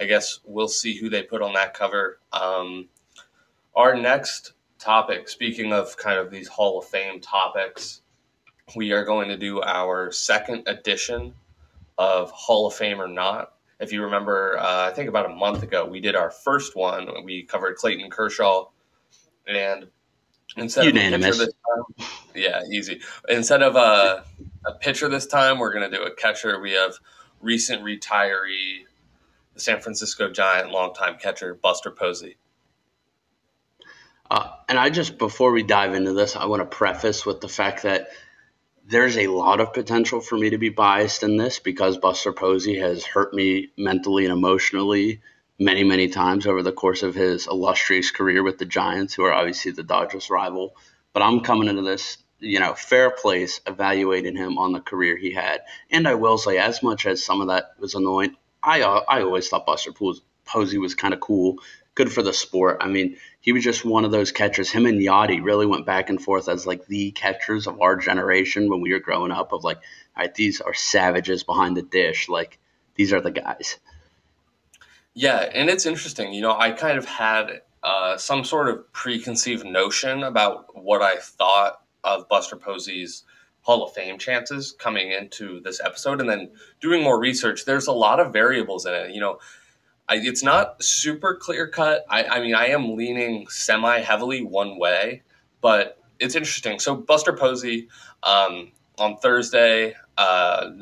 [0.00, 2.20] I guess we'll see who they put on that cover.
[2.32, 2.88] Um,
[3.74, 8.02] our next topic, speaking of kind of these Hall of Fame topics,
[8.74, 11.34] we are going to do our second edition
[11.98, 13.52] of Hall of Fame or Not.
[13.78, 17.08] If you remember, uh, I think about a month ago, we did our first one.
[17.24, 18.68] We covered Clayton Kershaw,
[19.46, 19.86] and
[20.56, 21.38] Instead Unanimous.
[21.38, 21.52] of a pitcher
[21.96, 23.00] this time, yeah, easy.
[23.28, 24.24] Instead of a,
[24.64, 26.58] a pitcher this time, we're going to do a catcher.
[26.60, 26.94] We have
[27.40, 28.84] recent retiree,
[29.54, 32.36] the San Francisco Giant longtime catcher Buster Posey.
[34.30, 37.48] Uh, and I just, before we dive into this, I want to preface with the
[37.48, 38.08] fact that
[38.88, 42.78] there's a lot of potential for me to be biased in this because Buster Posey
[42.78, 45.20] has hurt me mentally and emotionally
[45.58, 49.32] many, many times over the course of his illustrious career with the Giants, who are
[49.32, 50.76] obviously the Dodgers' rival.
[51.12, 55.32] But I'm coming into this, you know, fair place evaluating him on the career he
[55.32, 55.62] had.
[55.90, 59.22] And I will say, as much as some of that was annoying, I uh, I
[59.22, 59.92] always thought Buster
[60.44, 61.60] Posey was kind of cool,
[61.94, 62.78] good for the sport.
[62.80, 64.70] I mean, he was just one of those catchers.
[64.70, 68.68] Him and Yadi really went back and forth as like the catchers of our generation
[68.68, 69.52] when we were growing up.
[69.52, 72.28] Of like, all right, these are savages behind the dish.
[72.28, 72.58] Like,
[72.94, 73.78] these are the guys.
[75.18, 76.34] Yeah, and it's interesting.
[76.34, 81.16] You know, I kind of had uh, some sort of preconceived notion about what I
[81.16, 83.24] thought of Buster Posey's
[83.62, 86.50] Hall of Fame chances coming into this episode, and then
[86.82, 87.64] doing more research.
[87.64, 89.12] There's a lot of variables in it.
[89.12, 89.38] You know,
[90.06, 92.04] I, it's not super clear cut.
[92.10, 95.22] I, I mean, I am leaning semi heavily one way,
[95.62, 96.78] but it's interesting.
[96.78, 97.88] So Buster Posey
[98.22, 100.72] um, on Thursday, uh,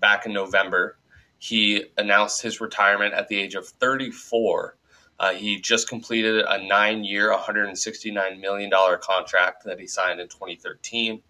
[0.00, 0.98] back in November,
[1.44, 4.78] he announced his retirement at the age of 34.
[5.18, 8.70] Uh, he just completed a nine year, $169 million
[9.02, 11.20] contract that he signed in 2013.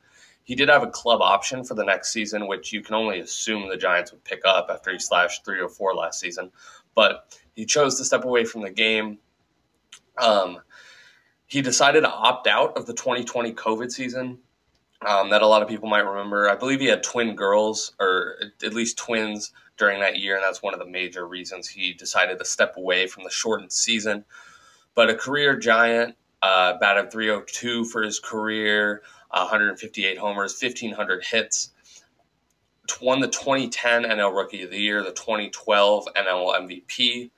[0.44, 3.68] He did have a club option for the next season, which you can only assume
[3.68, 6.52] the Giants would pick up after he slashed 304 last season.
[6.94, 9.18] But he chose to step away from the game.
[10.18, 10.60] Um,
[11.46, 14.38] he decided to opt out of the 2020 COVID season
[15.04, 16.48] um, that a lot of people might remember.
[16.48, 20.62] I believe he had twin girls, or at least twins, during that year, and that's
[20.62, 24.24] one of the major reasons he decided to step away from the shortened season.
[24.94, 31.70] but a career giant, uh, batted 302 for his career, 158 homers, 1,500 hits.
[33.00, 37.30] Won the 2010 NL Rookie of the Year, the 2012 NL MVP.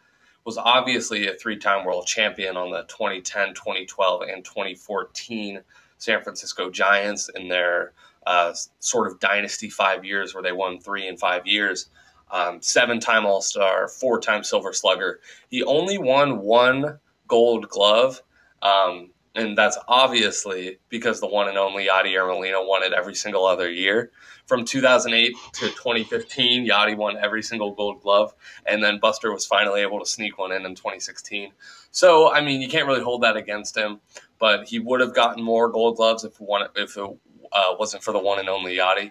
[0.45, 5.61] Was obviously a three time world champion on the 2010, 2012, and 2014
[5.99, 7.93] San Francisco Giants in their
[8.27, 11.89] uh, sort of dynasty five years where they won three in five years.
[12.31, 15.21] Um, seven time All Star, four time Silver Slugger.
[15.49, 18.23] He only won one gold glove.
[18.63, 23.45] Um, and that's obviously because the one and only Yadier Molina won it every single
[23.45, 24.11] other year.
[24.47, 28.33] From 2008 to 2015, Yadi won every single Gold Glove,
[28.65, 31.53] and then Buster was finally able to sneak one in in 2016.
[31.91, 34.01] So, I mean, you can't really hold that against him,
[34.39, 37.19] but he would have gotten more Gold Gloves if one if it
[37.53, 39.11] uh, wasn't for the one and only Yadi.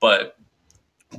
[0.00, 0.38] But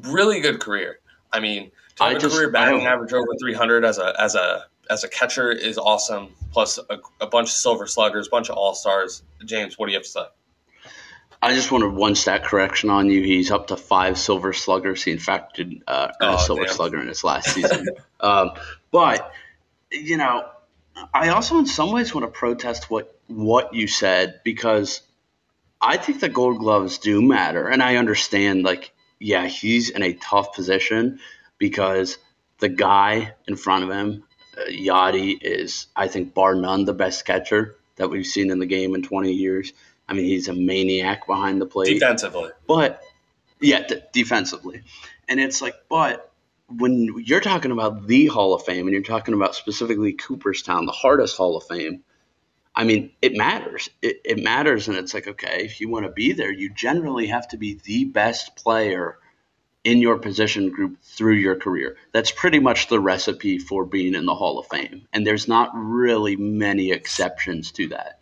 [0.01, 0.99] really good career.
[1.32, 4.36] I mean, to have I a just, career batting average over 300 as a as
[4.36, 6.30] a as a catcher is awesome.
[6.52, 9.24] Plus a, a bunch of silver sluggers, a bunch of all stars.
[9.46, 10.26] James, what do you have to say?
[11.42, 13.22] I just wanted one stat correction on you.
[13.22, 15.04] He's up to five silver sluggers.
[15.04, 16.74] He in fact did uh, earn oh, a silver damn.
[16.74, 17.88] slugger in his last season.
[18.20, 18.52] um,
[18.92, 19.32] but
[19.92, 20.48] you know,
[21.13, 25.02] I also in some ways want to protest what what you said because
[25.80, 30.13] I think the Gold Gloves do matter, and I understand like yeah, he's in a
[30.13, 31.19] tough position
[31.58, 32.17] because
[32.60, 34.23] the guy in front of him
[34.58, 38.65] uh, Yadi is, I think, bar none, the best catcher that we've seen in the
[38.65, 39.73] game in 20 years.
[40.08, 41.93] I mean, he's a maniac behind the plate.
[41.93, 42.51] Defensively.
[42.67, 43.01] But,
[43.60, 44.84] yeah, d- defensively.
[45.27, 46.32] And it's like, but
[46.69, 50.91] when you're talking about the Hall of Fame and you're talking about specifically Cooperstown, the
[50.91, 52.03] hardest Hall of Fame,
[52.78, 53.90] I mean, it matters.
[54.04, 54.88] It, it matters.
[54.88, 57.80] And it's like, okay, if you want to be there, you generally have to be
[57.84, 59.18] the best player
[59.84, 61.98] in your position group through your career.
[62.13, 65.08] That's pretty much the recipe for being in the Hall of Fame.
[65.12, 68.20] And there's not really many exceptions to that.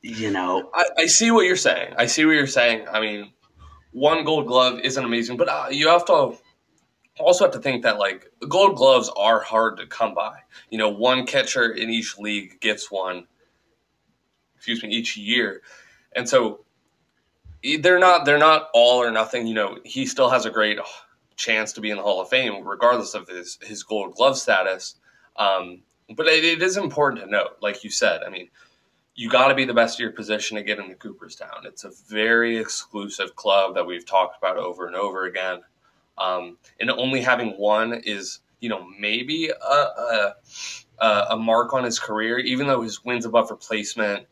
[0.00, 1.94] You know, I, I see what you're saying.
[1.98, 2.86] I see what you're saying.
[2.92, 3.32] I mean,
[3.90, 6.36] one gold glove isn't amazing, but uh, you have to
[7.18, 10.38] also have to think that like gold gloves are hard to come by.
[10.70, 13.26] You know, one catcher in each league gets one,
[14.56, 15.62] excuse me, each year.
[16.14, 16.64] And so
[17.80, 19.46] they're not they're not all or nothing.
[19.46, 20.78] You know, he still has a great
[21.36, 24.96] chance to be in the Hall of Fame, regardless of his his Gold Glove status.
[25.36, 25.82] Um,
[26.14, 28.22] but it, it is important to note, like you said.
[28.26, 28.48] I mean,
[29.14, 31.64] you got to be the best of your position to get into Cooperstown.
[31.64, 35.60] It's a very exclusive club that we've talked about over and over again.
[36.22, 40.34] Um, and only having one is, you know, maybe a,
[41.00, 44.26] a, a mark on his career, even though his wins above replacement,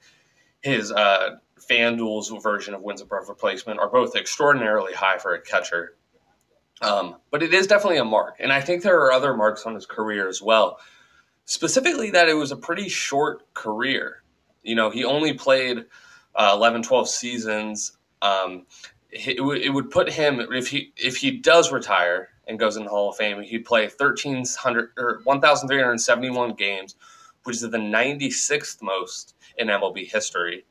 [0.61, 5.97] his uh, FanDuel's version of wins above replacement are both extraordinarily high for a catcher.
[6.83, 8.37] Um, but it is definitely a mark.
[8.39, 10.79] And I think there are other marks on his career as well.
[11.45, 14.23] Specifically, that it was a pretty short career.
[14.63, 15.85] You know, he only played
[16.35, 17.97] uh, 11, 12 seasons.
[18.23, 18.67] Um,
[19.13, 22.85] it, w- it would put him, if he, if he does retire and goes in
[22.85, 26.97] the Hall of Fame, he'd play 1,300 or 1,371 games,
[27.45, 30.65] which is the 96th most in MLB history.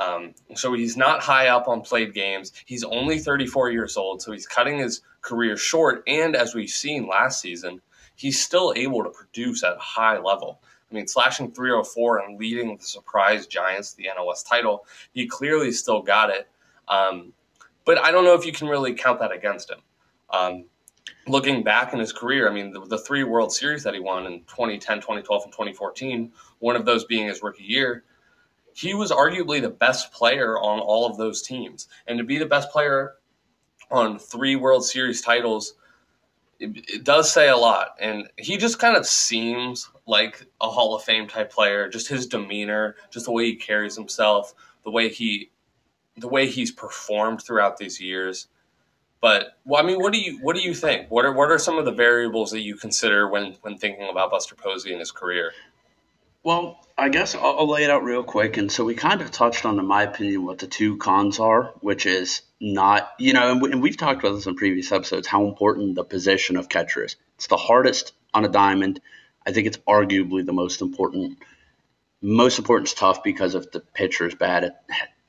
[0.00, 2.52] Um, so he's not high up on played games.
[2.64, 6.02] He's only 34 years old, so he's cutting his career short.
[6.06, 7.80] And as we've seen last season,
[8.14, 10.60] he's still able to produce at a high level.
[10.90, 16.02] I mean, slashing 304 and leading the surprise Giants the NOS title, he clearly still
[16.02, 16.48] got it.
[16.88, 17.32] Um,
[17.84, 19.80] but I don't know if you can really count that against him.
[20.30, 20.64] Um,
[21.26, 24.26] looking back in his career, I mean, the, the, three World Series that he won
[24.26, 28.04] in 2010, 2012, and 2014, one of those being his rookie year,
[28.74, 31.88] he was arguably the best player on all of those teams.
[32.06, 33.14] And to be the best player
[33.90, 35.74] on three World Series titles,
[36.58, 37.88] it, it, does say a lot.
[38.00, 41.88] And he just kind of seems like a Hall of Fame type player.
[41.88, 45.50] Just his demeanor, just the way he carries himself, the way he,
[46.16, 48.46] the way he's performed throughout these years.
[49.20, 51.10] But well, I mean, what do you what do you think?
[51.10, 54.30] What are what are some of the variables that you consider when when thinking about
[54.30, 55.52] Buster Posey and his career?
[56.44, 58.56] Well, I guess I'll, I'll, lay it out real quick.
[58.56, 61.72] And so we kind of touched on, in my opinion, what the two cons are,
[61.80, 65.28] which is not, you know, and, we, and we've talked about this in previous episodes,
[65.28, 67.14] how important the position of catcher is.
[67.36, 69.00] It's the hardest on a diamond.
[69.46, 71.38] I think it's arguably the most important.
[72.20, 74.74] Most important is tough because if the pitcher is bad, it,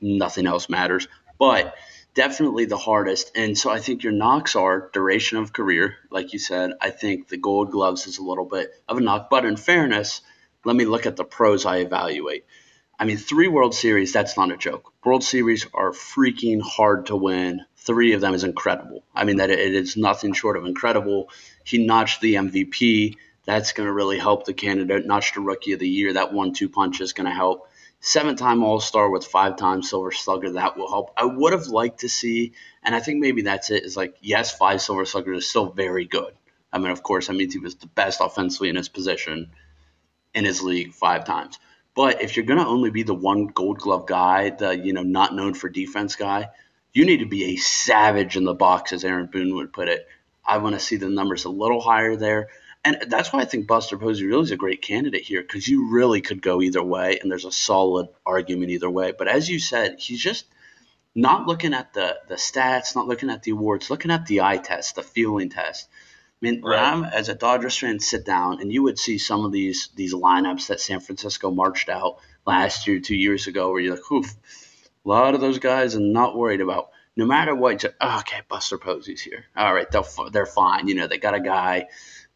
[0.00, 1.08] nothing else matters.
[1.38, 1.74] But
[2.14, 3.32] definitely the hardest.
[3.36, 6.72] And so I think your knocks are duration of career, like you said.
[6.80, 10.20] I think the Gold Gloves is a little bit of a knock, but in fairness
[10.64, 12.46] let me look at the pros I evaluate.
[12.98, 14.92] I mean, three World Series, that's not a joke.
[15.04, 17.62] World Series are freaking hard to win.
[17.76, 19.04] Three of them is incredible.
[19.14, 21.28] I mean, that it is nothing short of incredible.
[21.64, 25.06] He notched the MVP That's going to really help the candidate.
[25.06, 26.14] Notch the rookie of the year.
[26.14, 27.68] That one-two punch is going to help.
[28.06, 30.52] Seven-time All-Star with five-time Silver Slugger.
[30.52, 31.14] That will help.
[31.16, 33.82] I would have liked to see, and I think maybe that's it.
[33.82, 36.34] Is like yes, five Silver Sluggers is still very good.
[36.70, 39.52] I mean, of course, that means he was the best offensively in his position
[40.34, 41.58] in his league five times.
[41.94, 45.02] But if you're going to only be the one Gold Glove guy, the you know
[45.02, 46.50] not known for defense guy,
[46.92, 50.06] you need to be a savage in the box, as Aaron Boone would put it.
[50.44, 52.48] I want to see the numbers a little higher there.
[52.84, 55.90] And that's why I think Buster Posey really is a great candidate here because you
[55.90, 59.12] really could go either way, and there's a solid argument either way.
[59.16, 60.44] But as you said, he's just
[61.14, 64.58] not looking at the the stats, not looking at the awards, looking at the eye
[64.58, 65.88] test, the feeling test.
[66.42, 66.78] I mean, right.
[66.78, 70.12] I'm as a Dodgers fan, sit down and you would see some of these these
[70.12, 74.34] lineups that San Francisco marched out last year, two years ago, where you're like, oof,
[75.04, 76.90] a lot of those guys I'm not worried about.
[77.16, 79.44] No matter what, just, oh, okay, Buster Posey's here.
[79.56, 79.86] All right,
[80.32, 80.88] they're fine.
[80.88, 81.86] You know, they got a guy.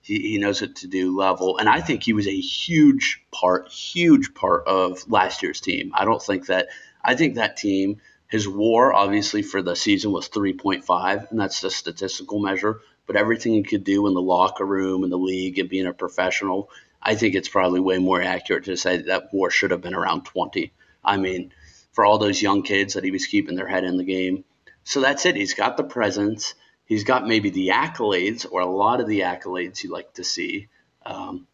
[0.09, 1.59] He, he knows what to do level.
[1.59, 5.93] And I think he was a huge part, huge part of last year's team.
[5.95, 6.69] I don't think that,
[7.05, 11.71] I think that team, his war obviously for the season was 3.5, and that's the
[11.71, 12.81] statistical measure.
[13.07, 15.93] But everything he could do in the locker room and the league and being a
[15.93, 16.71] professional,
[17.03, 20.25] I think it's probably way more accurate to say that war should have been around
[20.25, 20.73] 20.
[21.05, 21.53] I mean,
[21.93, 24.45] for all those young kids that he was keeping their head in the game.
[24.85, 25.37] So that's it.
[25.37, 26.55] He's got the presence.
[26.89, 30.69] He's got maybe the accolades or a lot of the accolades you like to see.
[31.05, 31.47] Um,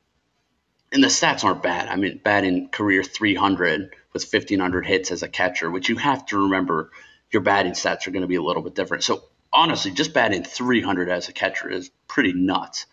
[0.92, 1.88] and the stats aren't bad.
[1.88, 6.25] I mean, bad in career 300 with 1,500 hits as a catcher, which you have
[6.27, 6.92] to remember
[7.33, 9.03] your batting stats are going to be a little bit different.
[9.03, 12.87] So honestly, just batting 300 as a catcher is pretty nuts.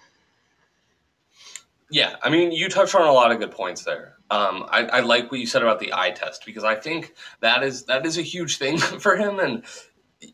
[1.92, 4.16] Yeah, I mean, you touched on a lot of good points there.
[4.32, 7.64] Um, I, I, like what you said about the eye test because I think that
[7.64, 9.40] is that is a huge thing for him.
[9.40, 9.64] And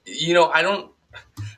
[0.05, 0.91] you know, I don't.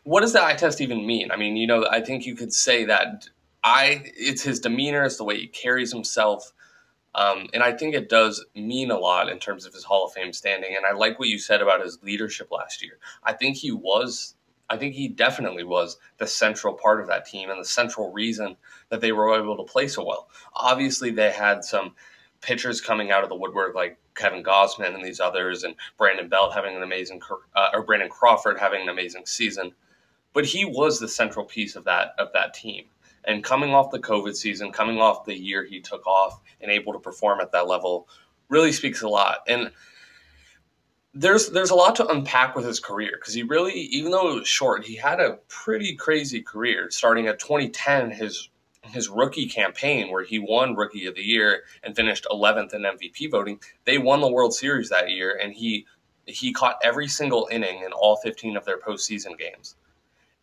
[0.10, 1.30] What does the eye test even mean?
[1.30, 3.30] I mean, you know, I think you could say that
[3.63, 6.52] I it's his demeanor, it's the way he carries himself,
[7.13, 10.13] um, and I think it does mean a lot in terms of his Hall of
[10.13, 10.76] Fame standing.
[10.76, 12.98] And I like what you said about his leadership last year.
[13.24, 14.34] I think he was
[14.67, 18.58] I think he definitely was the central part of that team and the central reason
[18.89, 20.28] that they were able to play so well.
[20.56, 21.93] Obviously, they had some
[22.41, 26.56] pitchers coming out of the woodwork like Kevin Gausman and these others, and Brandon Belt
[26.56, 27.22] having an amazing,
[27.56, 29.72] uh, or Brandon Crawford having an amazing season.
[30.34, 32.86] But he was the central piece of that of that team.
[33.26, 36.94] And coming off the COVID season, coming off the year he took off, and able
[36.94, 38.08] to perform at that level,
[38.50, 39.39] really speaks a lot.
[39.48, 39.72] And
[41.13, 44.39] there's there's a lot to unpack with his career because he really, even though it
[44.39, 46.89] was short, he had a pretty crazy career.
[46.92, 48.50] Starting at 2010, his
[48.84, 53.30] his rookie campaign where he won Rookie of the Year and finished 11th in MVP
[53.30, 53.60] voting.
[53.86, 55.86] They won the World Series that year, and he
[56.26, 59.76] he caught every single inning in all 15 of their postseason games.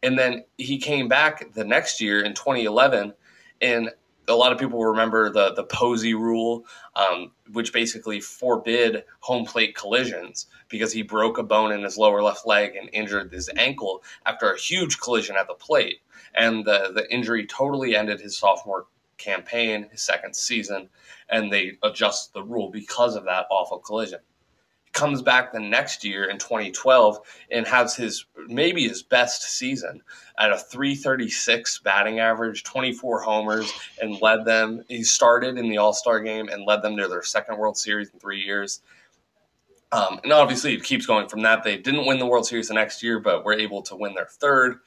[0.02, 3.14] And then he came back the next year in 2011
[3.60, 3.90] and
[4.28, 9.74] a lot of people remember the the Posey rule, um, which basically forbid home plate
[9.74, 14.02] collisions because he broke a bone in his lower left leg and injured his ankle
[14.24, 16.00] after a huge collision at the plate,
[16.34, 18.86] and the the injury totally ended his sophomore
[19.18, 20.88] campaign, his second season,
[21.28, 24.20] and they adjust the rule because of that awful collision
[24.96, 30.02] comes back the next year in 2012 and has his maybe his best season
[30.38, 34.82] at a 336 batting average, 24 homers, and led them.
[34.88, 38.08] He started in the All Star game and led them to their second World Series
[38.08, 38.80] in three years.
[39.92, 41.62] Um, and obviously, it keeps going from that.
[41.62, 44.26] They didn't win the World Series the next year, but were able to win their
[44.26, 44.78] third.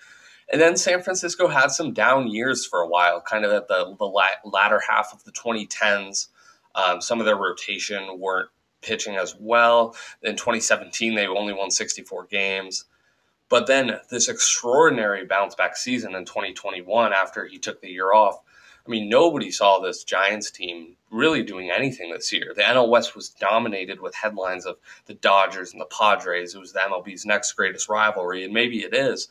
[0.52, 3.96] And then San Francisco had some down years for a while, kind of at the,
[3.98, 6.30] the latter half of the 2010s.
[6.74, 8.50] Um, some of their rotation weren't
[8.82, 9.96] pitching as well.
[10.22, 12.86] In 2017, they only won 64 games.
[13.50, 18.40] But then this extraordinary bounce back season in 2021 after he took the year off.
[18.86, 22.54] I mean, nobody saw this Giants team really doing anything this year.
[22.56, 26.56] The NL West was dominated with headlines of the Dodgers and the Padres.
[26.56, 29.30] It was the MLB's next greatest rivalry, and maybe it is.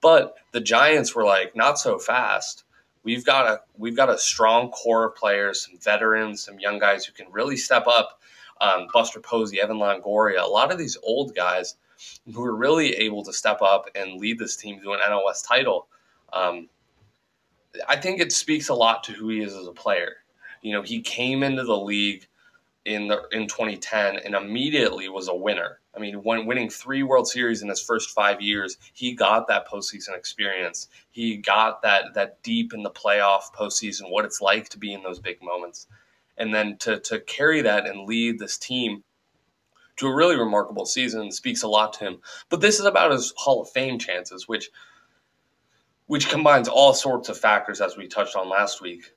[0.00, 2.64] But the Giants were like, not so fast.
[3.04, 7.04] We've got a we've got a strong core of players, some veterans, some young guys
[7.04, 8.20] who can really step up
[8.60, 11.76] um, Buster Posey, Evan Longoria, a lot of these old guys
[12.32, 15.46] who were really able to step up and lead this team to an NL West
[15.46, 15.86] title.
[16.32, 16.68] Um,
[17.88, 20.16] I think it speaks a lot to who he is as a player.
[20.62, 22.26] You know, he came into the league
[22.84, 25.80] in the in 2010 and immediately was a winner.
[25.96, 29.68] I mean, when winning three World Series in his first five years, he got that
[29.68, 30.88] postseason experience.
[31.10, 35.02] He got that that deep in the playoff postseason, what it's like to be in
[35.02, 35.86] those big moments
[36.36, 39.04] and then to to carry that and lead this team
[39.96, 42.20] to a really remarkable season speaks a lot to him.
[42.48, 44.70] But this is about his Hall of Fame chances, which
[46.06, 49.12] which combines all sorts of factors as we touched on last week.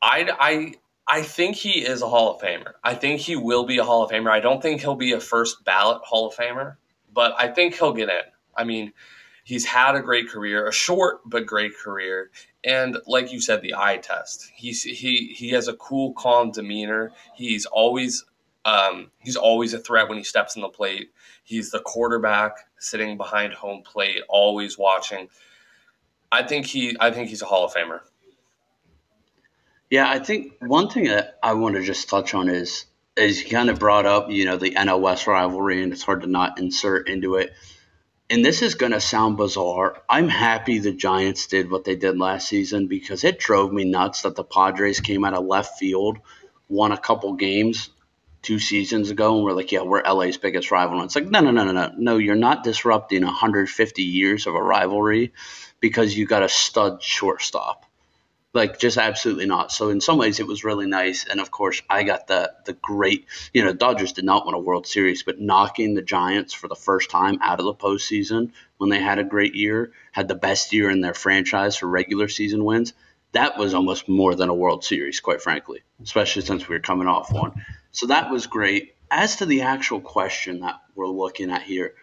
[0.00, 0.74] I, I,
[1.06, 2.72] I think he is a Hall of Famer.
[2.82, 4.30] I think he will be a Hall of Famer.
[4.30, 6.76] I don't think he'll be a first ballot Hall of Famer,
[7.12, 8.22] but I think he'll get in.
[8.56, 8.92] I mean,
[9.44, 12.30] he's had a great career, a short but great career,
[12.64, 14.50] and like you said, the eye test.
[14.54, 17.12] He's he he has a cool, calm demeanor.
[17.34, 18.24] He's always
[18.64, 21.10] um, he's always a threat when he steps in the plate.
[21.44, 25.28] He's the quarterback sitting behind home plate, always watching.
[26.30, 28.00] I think he I think he's a Hall of Famer.
[29.88, 32.86] Yeah, I think one thing that I want to just touch on is
[33.16, 36.22] is you kind of brought up, you know, the NL West rivalry, and it's hard
[36.22, 37.52] to not insert into it.
[38.30, 40.00] And this is going to sound bizarre.
[40.08, 44.22] I'm happy the Giants did what they did last season because it drove me nuts
[44.22, 46.18] that the Padres came out of left field,
[46.68, 47.90] won a couple games
[48.40, 51.00] two seasons ago, and we're like, yeah, we're LA's biggest rival.
[51.00, 51.92] And it's like, no, no, no, no, no.
[51.98, 55.32] No, you're not disrupting 150 years of a rivalry
[55.80, 57.84] because you got a stud shortstop.
[58.52, 59.70] Like just absolutely not.
[59.70, 61.24] So in some ways it was really nice.
[61.24, 64.58] And of course I got the the great you know, Dodgers did not win a
[64.58, 68.90] World Series, but knocking the Giants for the first time out of the postseason when
[68.90, 72.64] they had a great year, had the best year in their franchise for regular season
[72.64, 72.92] wins,
[73.32, 77.06] that was almost more than a World Series, quite frankly, especially since we were coming
[77.06, 77.64] off one.
[77.92, 78.94] So that was great.
[79.10, 81.94] As to the actual question that we're looking at here,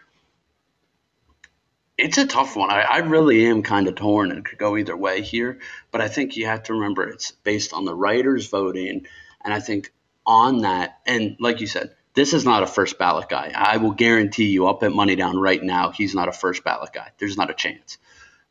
[1.97, 2.69] it's a tough one.
[2.69, 5.59] I, I really am kind of torn and could go either way here,
[5.91, 9.07] but I think you have to remember it's based on the writers voting,
[9.43, 9.91] and I think
[10.25, 13.51] on that, and like you said, this is not a first ballot guy.
[13.55, 16.91] I will guarantee you, I'll put money down right now, he's not a first ballot
[16.93, 17.11] guy.
[17.17, 17.97] There's not a chance.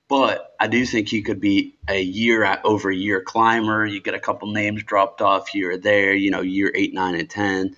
[0.09, 3.85] But I do think he could be a year over year climber.
[3.85, 7.17] You get a couple names dropped off here or there, you know, year eight, nine,
[7.17, 7.77] and 10.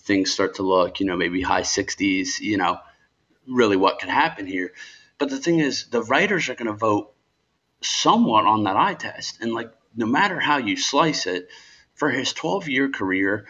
[0.00, 2.78] Things start to look, you know, maybe high 60s, you know,
[3.48, 4.72] really what could happen here.
[5.22, 7.14] But the thing is, the writers are going to vote
[7.80, 9.40] somewhat on that eye test.
[9.40, 11.46] And like, no matter how you slice it,
[11.94, 13.46] for his 12 year career,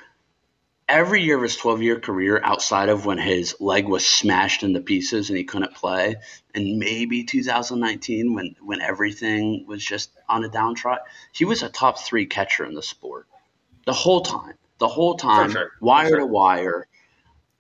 [0.87, 4.83] every year of his 12 year career, outside of when his leg was smashed into
[4.83, 6.17] pieces and he couldn't play,
[6.55, 10.99] and maybe 2019 when, when everything was just on a downtrot,
[11.33, 13.27] he was a top three catcher in the sport
[13.87, 14.59] the whole time.
[14.77, 15.71] The whole time, sure.
[15.81, 16.19] wire sure.
[16.19, 16.87] to wire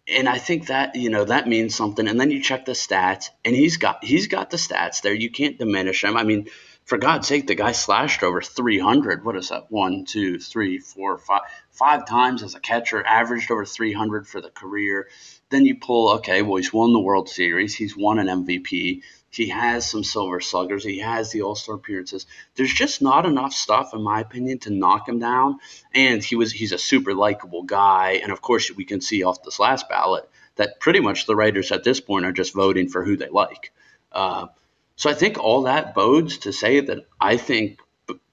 [0.09, 2.09] and I think that you know that means something.
[2.09, 5.15] And then you check the stats, and he's got he's got the stats there.
[5.15, 6.17] You can't diminish him.
[6.17, 6.49] I mean,
[6.85, 9.25] for God's sake, the guy slashed over 300.
[9.25, 9.71] What is that?
[9.71, 14.51] One, two, three, four, five, five times as a catcher, averaged over 300 for the
[14.51, 15.09] career.
[15.51, 19.03] Then you pull, okay, well, he's won the World Series, he's won an MVP,
[19.35, 20.85] he has some silver sluggers.
[20.85, 22.27] He has the All Star appearances.
[22.55, 25.59] There's just not enough stuff, in my opinion, to knock him down.
[25.95, 28.21] And he was he's a super likable guy.
[28.23, 31.73] And of course, we can see off this last ballot that pretty much the writers
[31.73, 33.73] at this point are just voting for who they like.
[34.13, 34.49] Uh,
[34.97, 37.81] so I think all that bodes to say that I think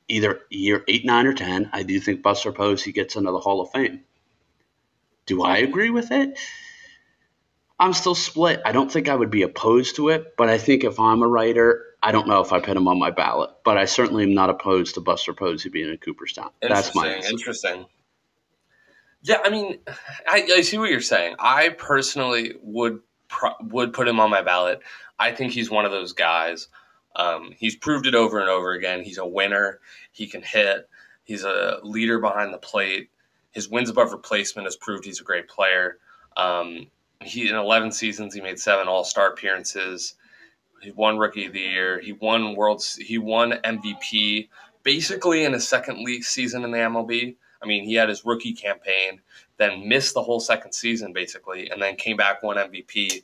[0.09, 3.61] either year eight, nine, or ten, I do think Buster Posey gets into the Hall
[3.61, 4.01] of Fame.
[5.25, 6.37] Do I agree with it?
[7.79, 8.61] I'm still split.
[8.65, 11.27] I don't think I would be opposed to it, but I think if I'm a
[11.27, 13.51] writer, I don't know if I put him on my ballot.
[13.63, 16.51] But I certainly am not opposed to Buster Posey being in Cooperstown.
[16.61, 17.29] That's my answer.
[17.29, 17.85] interesting.
[19.21, 19.79] Yeah, I mean,
[20.27, 21.35] I, I, see what you're saying.
[21.39, 24.81] I personally would pro- would put him on my ballot.
[25.17, 26.67] I think he's one of those guys.
[27.15, 29.03] Um, he's proved it over and over again.
[29.03, 29.79] He's a winner.
[30.11, 30.87] He can hit.
[31.23, 33.09] He's a leader behind the plate.
[33.51, 35.97] His wins above replacement has proved he's a great player.
[36.37, 36.87] Um,
[37.23, 40.15] he in 11 seasons he made seven All Star appearances.
[40.81, 41.99] He won Rookie of the Year.
[41.99, 42.83] He won World.
[42.97, 44.47] He won MVP
[44.83, 47.35] basically in his second league season in the MLB.
[47.61, 49.19] I mean, he had his rookie campaign,
[49.57, 53.23] then missed the whole second season basically, and then came back won MVP.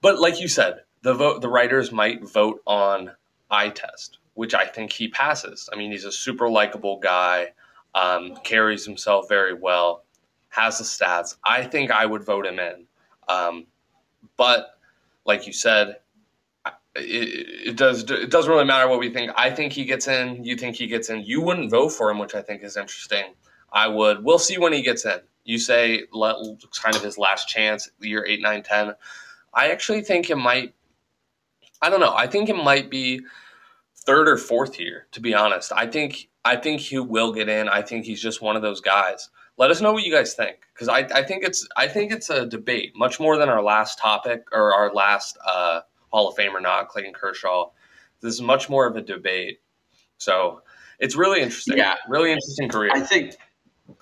[0.00, 3.10] But like you said, the vote the writers might vote on
[3.50, 5.68] eye test, which I think he passes.
[5.70, 7.52] I mean, he's a super likable guy,
[7.94, 10.04] um, carries himself very well
[10.50, 11.36] has the stats.
[11.44, 12.86] I think I would vote him in.
[13.28, 13.66] Um,
[14.36, 14.78] but
[15.24, 15.96] like you said,
[16.96, 19.30] it, it, does it doesn't really matter what we think.
[19.36, 20.44] I think he gets in.
[20.44, 21.22] You think he gets in.
[21.22, 23.34] You wouldn't vote for him, which I think is interesting.
[23.72, 24.24] I would.
[24.24, 25.20] We'll see when he gets in.
[25.44, 26.36] You say let,
[26.82, 28.94] kind of his last chance, year eight, nine, ten.
[29.54, 30.74] I actually think it might.
[31.80, 32.14] I don't know.
[32.14, 33.20] I think it might be
[33.96, 35.06] third or fourth year.
[35.12, 37.68] To be honest, I think I think he will get in.
[37.68, 39.30] I think he's just one of those guys
[39.60, 42.30] let us know what you guys think because I, I think it's I think it's
[42.30, 46.56] a debate much more than our last topic or our last uh, Hall of Fame
[46.56, 47.68] or not, Clayton Kershaw.
[48.22, 49.60] This is much more of a debate,
[50.16, 50.62] so
[50.98, 51.76] it's really interesting.
[51.76, 52.90] Yeah, really interesting career.
[52.92, 53.36] I think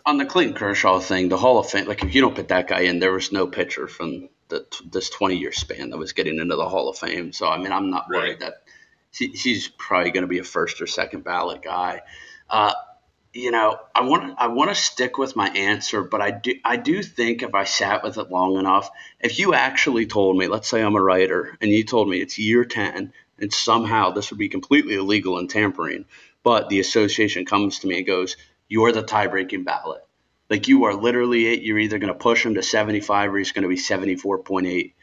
[0.06, 2.68] on the Clayton Kershaw thing, the Hall of Fame, like if you don't put that
[2.68, 6.38] guy in, there was no pitcher from the, this 20 year span that was getting
[6.38, 7.32] into the Hall of Fame.
[7.32, 8.40] So I mean, I'm not worried right.
[8.40, 8.62] that
[9.10, 12.02] he, he's probably going to be a first or second ballot guy.
[12.48, 12.74] Uh,
[13.32, 16.76] you know, I want I want to stick with my answer, but I do I
[16.76, 20.68] do think if I sat with it long enough, if you actually told me, let's
[20.68, 24.38] say I'm a writer, and you told me it's year ten, and somehow this would
[24.38, 26.06] be completely illegal and tampering,
[26.42, 28.36] but the association comes to me and goes,
[28.68, 30.02] "You're the tie-breaking ballot."
[30.50, 31.62] Like you are literally it.
[31.62, 34.94] You're either going to push him to 75 or he's going to be 74.8.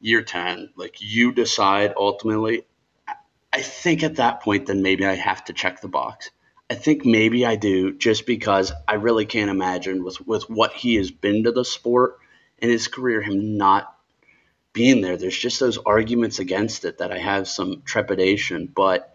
[0.00, 2.66] Year 10, like you decide ultimately.
[3.50, 6.30] I think at that point, then maybe I have to check the box.
[6.70, 10.94] I think maybe I do just because I really can't imagine with, with what he
[10.96, 12.18] has been to the sport
[12.58, 13.94] in his career, him not
[14.72, 15.16] being there.
[15.16, 18.66] There's just those arguments against it that I have some trepidation.
[18.74, 19.14] But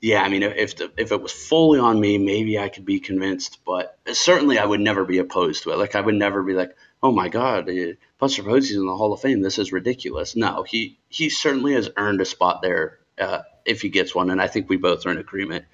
[0.00, 2.98] yeah, I mean, if the, if it was fully on me, maybe I could be
[2.98, 3.60] convinced.
[3.64, 5.78] But certainly, I would never be opposed to it.
[5.78, 9.12] Like I would never be like, oh my god, uh, Buster Posey's in the Hall
[9.12, 9.42] of Fame.
[9.42, 10.34] This is ridiculous.
[10.34, 14.42] No, he he certainly has earned a spot there uh, if he gets one, and
[14.42, 15.64] I think we both are in agreement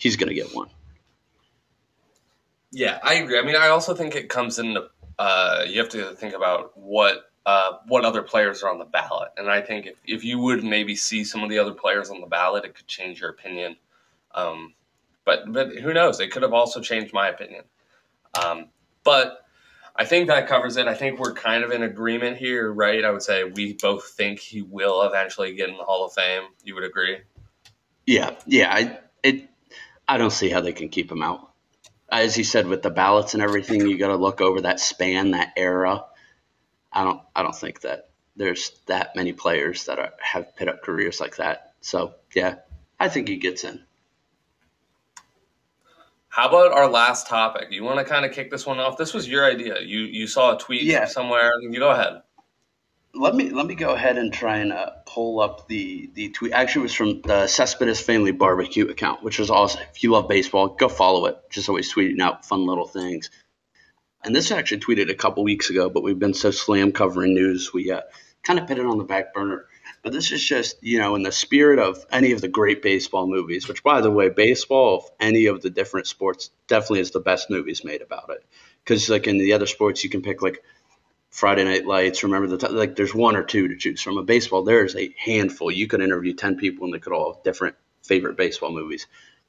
[0.00, 0.68] he's going to get one.
[2.72, 3.38] Yeah, I agree.
[3.38, 4.88] I mean, I also think it comes into
[5.18, 9.28] uh, you have to think about what uh, what other players are on the ballot,
[9.36, 12.20] and I think if, if you would maybe see some of the other players on
[12.20, 13.76] the ballot, it could change your opinion.
[14.34, 14.74] Um,
[15.24, 16.20] but but who knows?
[16.20, 17.64] It could have also changed my opinion.
[18.42, 18.68] Um,
[19.04, 19.44] but
[19.96, 20.86] I think that covers it.
[20.86, 23.04] I think we're kind of in agreement here, right?
[23.04, 26.44] I would say we both think he will eventually get in the Hall of Fame.
[26.62, 27.18] You would agree?
[28.06, 28.72] Yeah, yeah.
[28.72, 29.49] I, it
[30.10, 31.52] I don't see how they can keep him out.
[32.10, 35.30] As you said, with the ballots and everything, you got to look over that span,
[35.30, 36.04] that era.
[36.92, 40.82] I don't, I don't think that there's that many players that are, have pit up
[40.82, 41.74] careers like that.
[41.80, 42.56] So yeah,
[42.98, 43.84] I think he gets in.
[46.28, 47.68] How about our last topic?
[47.70, 48.96] You want to kind of kick this one off?
[48.96, 49.80] This was your idea.
[49.80, 51.04] You you saw a tweet yeah.
[51.06, 51.52] somewhere.
[51.60, 52.22] You go ahead
[53.14, 56.52] let me let me go ahead and try and uh, pull up the the tweet.
[56.52, 59.82] Actually, it was from the Cespedes Family Barbecue account, which is awesome.
[59.92, 61.38] If you love baseball, go follow it.
[61.50, 63.30] Just always tweeting out fun little things.
[64.22, 67.72] And this actually tweeted a couple weeks ago, but we've been so slam covering news,
[67.72, 68.02] we uh,
[68.42, 69.66] kind of put it on the back burner.
[70.02, 73.26] But this is just, you know, in the spirit of any of the great baseball
[73.26, 77.20] movies, which, by the way, baseball of any of the different sports definitely is the
[77.20, 78.44] best movies made about it.
[78.84, 80.62] Because, like in the other sports, you can pick like
[81.30, 82.22] Friday Night Lights.
[82.22, 84.18] Remember the t- like there's one or two to choose from.
[84.18, 85.70] A baseball, there's a handful.
[85.70, 89.06] You could interview ten people and they could all have different favorite baseball movies.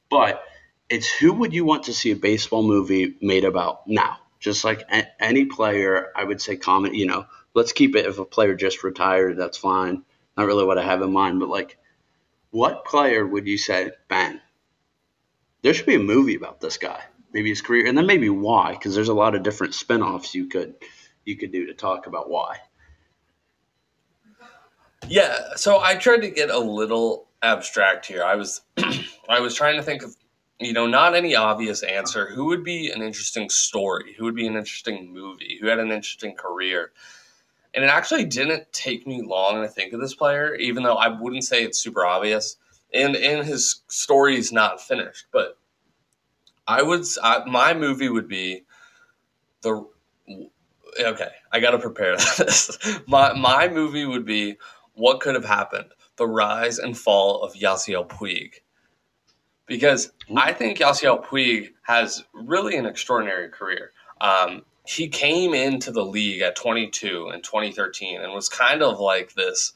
[0.08, 0.42] But
[0.88, 4.18] it's who would you want to see a baseball movie made about now?
[4.38, 6.94] Just like a- any player, I would say comment.
[6.94, 8.06] You know, let's keep it.
[8.06, 10.04] If a player just retired, that's fine.
[10.36, 11.78] Not really what I have in mind, but like,
[12.50, 14.40] what player would you say, bang?
[15.62, 17.02] There should be a movie about this guy.
[17.32, 20.46] Maybe his career, and then maybe why, because there's a lot of different spinoffs you
[20.48, 20.74] could
[21.24, 22.56] you could do to talk about why.
[25.08, 28.22] Yeah, so I tried to get a little abstract here.
[28.24, 28.62] I was
[29.28, 30.16] I was trying to think of
[30.62, 32.26] you know, not any obvious answer.
[32.26, 34.14] Who would be an interesting story?
[34.16, 35.58] Who would be an interesting movie?
[35.60, 36.92] Who had an interesting career?
[37.74, 41.08] And it actually didn't take me long to think of this player, even though I
[41.08, 42.56] wouldn't say it's super obvious.
[42.94, 45.58] And and his story is not finished, but
[46.68, 48.64] I would I, my movie would be
[49.62, 49.88] the
[51.00, 52.78] okay, I got to prepare this.
[53.06, 54.56] my my movie would be
[54.94, 58.54] what could have happened: the rise and fall of Yasiel Puig.
[59.66, 63.92] Because I think Yasiel Puig has really an extraordinary career.
[64.20, 69.32] Um, he came into the league at 22 in 2013 and was kind of like
[69.34, 69.72] this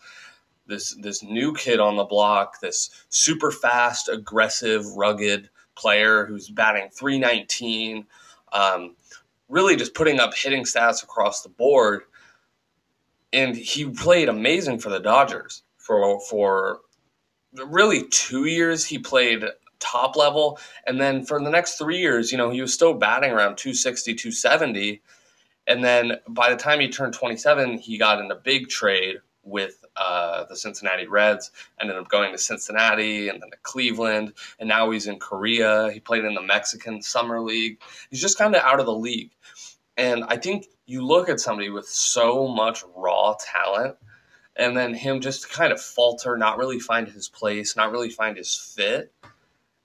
[0.66, 6.88] this this new kid on the block, this super fast, aggressive, rugged player who's batting
[6.90, 8.06] 319.
[8.52, 8.96] Um,
[9.48, 12.02] really just putting up hitting stats across the board.
[13.32, 16.80] And he played amazing for the Dodgers for for
[17.52, 18.84] really two years.
[18.84, 19.44] He played
[19.78, 23.30] top level, and then for the next three years, you know, he was still batting
[23.30, 25.02] around 260, 270.
[25.66, 29.16] And then by the time he turned 27, he got in a big trade
[29.46, 34.68] with uh, the Cincinnati Reds, ended up going to Cincinnati and then to Cleveland, and
[34.68, 35.90] now he's in Korea.
[35.92, 37.80] He played in the Mexican Summer League.
[38.10, 39.30] He's just kind of out of the league.
[39.96, 43.96] And I think you look at somebody with so much raw talent,
[44.56, 48.36] and then him just kind of falter, not really find his place, not really find
[48.36, 49.12] his fit.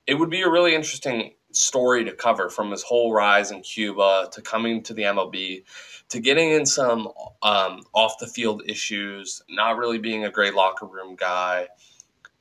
[0.07, 4.30] It would be a really interesting story to cover from his whole rise in Cuba
[4.32, 5.64] to coming to the MLB
[6.12, 7.08] to getting in some
[7.41, 11.70] um, off the field issues, not really being a great locker room guy,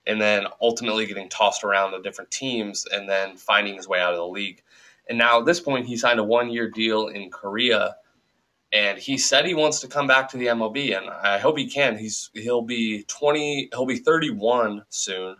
[0.09, 4.13] and then ultimately getting tossed around to different teams and then finding his way out
[4.13, 4.61] of the league.
[5.09, 7.97] And now at this point, he signed a one year deal in Korea.
[8.73, 11.69] And he said he wants to come back to the MLB, and I hope he
[11.69, 11.99] can.
[11.99, 15.35] He's he'll be twenty, he'll be thirty one soon,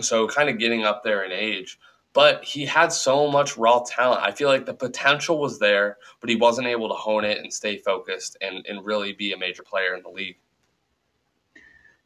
[0.00, 1.80] so kind of getting up there in age.
[2.12, 4.22] But he had so much raw talent.
[4.22, 7.52] I feel like the potential was there, but he wasn't able to hone it and
[7.52, 10.36] stay focused and, and really be a major player in the league.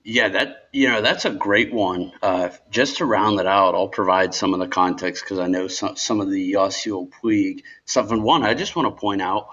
[0.05, 2.13] Yeah, that you know that's a great one.
[2.21, 5.69] Uh, just to round it out, I'll provide some of the context because I know
[5.69, 8.11] some some of the Yasiel Puig stuff.
[8.11, 9.51] And one, I just want to point out,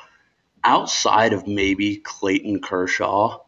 [0.64, 3.42] outside of maybe Clayton Kershaw,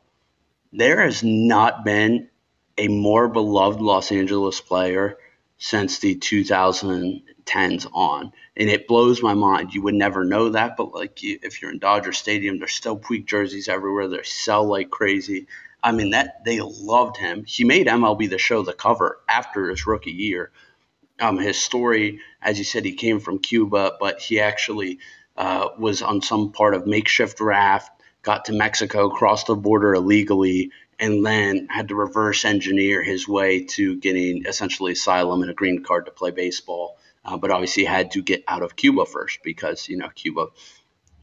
[0.74, 2.30] there has not been
[2.78, 5.18] a more beloved Los Angeles player
[5.64, 8.34] since the 2010s on.
[8.58, 9.76] And it blows my mind.
[9.76, 13.28] You would never know that, but like if you're in Dodger Stadium, there's still Puig
[13.28, 14.08] jerseys everywhere.
[14.08, 15.46] They sell like crazy.
[15.84, 17.46] I mean that they loved him.
[17.46, 20.52] He made MLB the Show the cover after his rookie year.
[21.20, 24.98] Um, his story, as you said, he came from Cuba, but he actually
[25.38, 27.92] uh, was on some part of makeshift raft,
[28.24, 30.72] got to Mexico, crossed the border illegally,
[31.02, 35.84] and then had to reverse engineer his way to getting essentially asylum and a green
[35.84, 36.98] card to play baseball.
[37.26, 40.48] Uh, but obviously had to get out of Cuba first because you know Cuba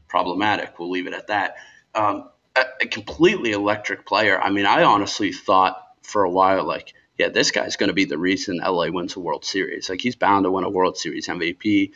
[0.07, 0.77] problematic.
[0.77, 1.55] We'll leave it at that.
[1.95, 4.39] Um, a, a, completely electric player.
[4.39, 8.05] I mean, I honestly thought for a while like, yeah, this guy's going to be
[8.05, 9.89] the reason LA wins a World Series.
[9.89, 11.91] Like he's bound to win a World Series MVP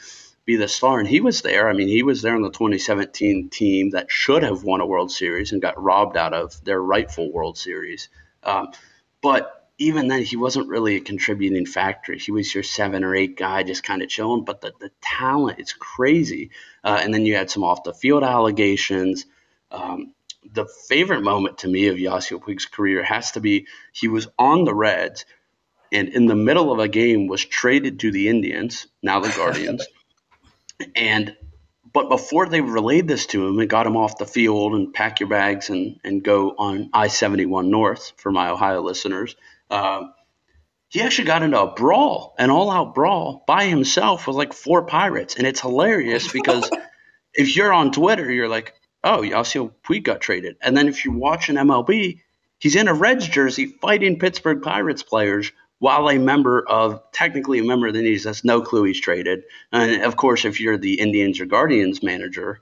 [0.45, 0.99] be the star.
[0.99, 1.69] And he was there.
[1.69, 5.11] I mean, he was there on the 2017 team that should have won a World
[5.11, 8.09] Series and got robbed out of their rightful World Series.
[8.43, 8.71] Um,
[9.21, 12.13] but even then, he wasn't really a contributing factor.
[12.13, 14.43] He was your seven or eight guy, just kind of chilling.
[14.43, 16.51] But the, the talent is crazy.
[16.83, 19.25] Uh, and then you had some off the field allegations.
[19.71, 20.13] Um,
[20.51, 24.65] the favorite moment to me of Yasiel Puig's career has to be he was on
[24.65, 25.25] the Reds
[25.93, 29.85] and in the middle of a game was traded to the Indians, now the Guardians.
[30.95, 31.35] And
[31.93, 35.19] but before they relayed this to him and got him off the field and pack
[35.19, 39.35] your bags and, and go on I 71 North for my Ohio listeners,
[39.69, 40.07] uh,
[40.89, 44.85] he actually got into a brawl, an all out brawl by himself with like four
[44.85, 45.35] pirates.
[45.35, 46.69] And it's hilarious because
[47.33, 48.73] if you're on Twitter, you're like,
[49.03, 50.55] oh, Yasiel Puig got traded.
[50.61, 52.21] And then if you watch an MLB,
[52.57, 55.51] he's in a Reds jersey fighting Pittsburgh Pirates players
[55.83, 59.43] while a member of technically a member of the Indians has no clue he's traded.
[59.73, 62.61] And of course, if you're the Indians or Guardians manager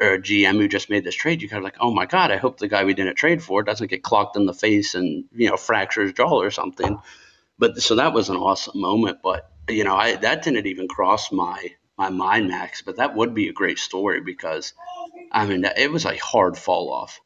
[0.00, 2.36] or GM who just made this trade, you kind of like, oh my god, I
[2.36, 5.48] hope the guy we didn't trade for doesn't get clocked in the face and you
[5.48, 6.98] know fracture his jaw or something.
[7.60, 9.18] But so that was an awesome moment.
[9.22, 11.64] But you know, I that didn't even cross my
[11.96, 12.82] my mind, Max.
[12.82, 14.72] But that would be a great story because
[15.30, 17.20] I mean, it was a hard fall off.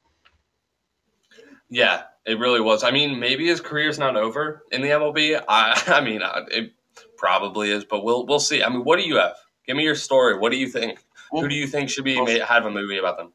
[1.70, 2.85] Yeah, it really was.
[2.85, 5.43] I mean, maybe his career's not over in the MLB.
[5.49, 6.20] I, I mean,
[6.51, 6.73] it
[7.16, 8.62] probably is, but we'll we'll see.
[8.62, 9.37] I mean, what do you have?
[9.66, 10.39] Give me your story.
[10.39, 10.99] What do you think?
[11.31, 13.33] Well, Who do you think should be made, have a movie about them?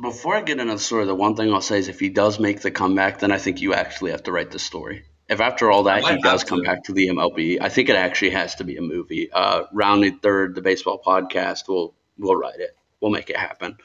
[0.00, 2.38] Before I get into the story, the one thing I'll say is if he does
[2.38, 5.04] make the comeback, then I think you actually have to write the story.
[5.28, 8.30] If after all that he does come back to the MLB, I think it actually
[8.30, 9.30] has to be a movie.
[9.30, 12.76] Uh, rounding third, the baseball podcast, we'll we'll write it.
[13.00, 13.76] We'll make it happen.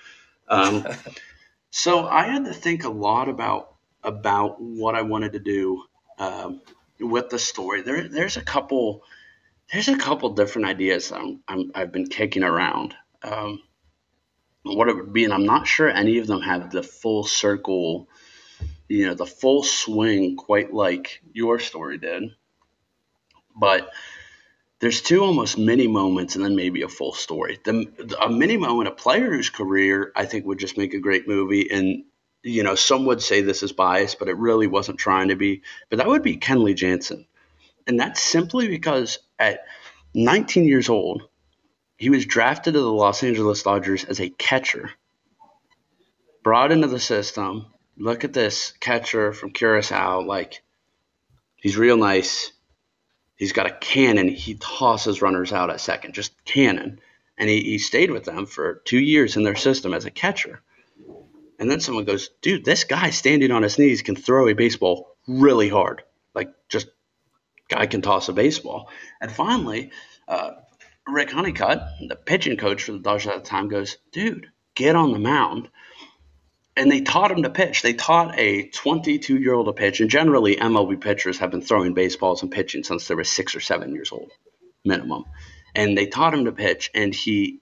[0.48, 0.88] Um,
[1.72, 3.73] so I had to think a lot about
[4.04, 5.84] about what I wanted to do
[6.20, 6.62] um,
[7.00, 7.82] with the story.
[7.82, 9.04] There, there's a couple,
[9.72, 12.96] there's a couple different ideas I'm, i have been kicking around.
[13.22, 13.62] Um,
[14.64, 18.08] what it would be, and I'm not sure any of them have the full circle,
[18.88, 22.32] you know, the full swing quite like your story did.
[23.56, 23.90] But
[24.80, 27.60] there's two almost mini moments and then maybe a full story.
[27.64, 31.28] The, a mini moment, a player whose career I think would just make a great
[31.28, 32.06] movie, and
[32.44, 35.62] you know, some would say this is biased, but it really wasn't trying to be.
[35.90, 37.26] But that would be Kenley Jansen.
[37.88, 39.66] And that's simply because at
[40.14, 41.24] 19 years old,
[41.98, 44.92] he was drafted to the Los Angeles Dodgers as a catcher,
[46.44, 47.68] brought into the system.
[47.98, 50.22] Look at this catcher from Curacao.
[50.22, 50.64] Like,
[51.56, 52.52] he's real nice.
[53.38, 54.28] He's got a cannon.
[54.28, 57.00] He tosses runners out at second, just cannon.
[57.38, 60.62] And he, he stayed with them for two years in their system as a catcher.
[61.60, 65.16] And then someone goes, dude, this guy standing on his knees can throw a baseball
[65.28, 66.04] really hard.
[66.34, 66.88] Like, just
[67.70, 68.90] guy can toss a baseball.
[69.22, 69.92] And finally,
[70.28, 70.52] uh,
[71.08, 75.12] Rick Honeycutt, the pitching coach for the Dodgers at the time, goes, dude, get on
[75.12, 75.70] the mound.
[76.76, 77.82] And they taught him to pitch.
[77.84, 80.02] They taught a 22 year old to pitch.
[80.02, 83.60] And generally, MLB pitchers have been throwing baseballs and pitching since they were six or
[83.60, 84.32] seven years old,
[84.84, 85.26] minimum.
[85.76, 86.90] And they taught him to pitch.
[86.96, 87.60] And he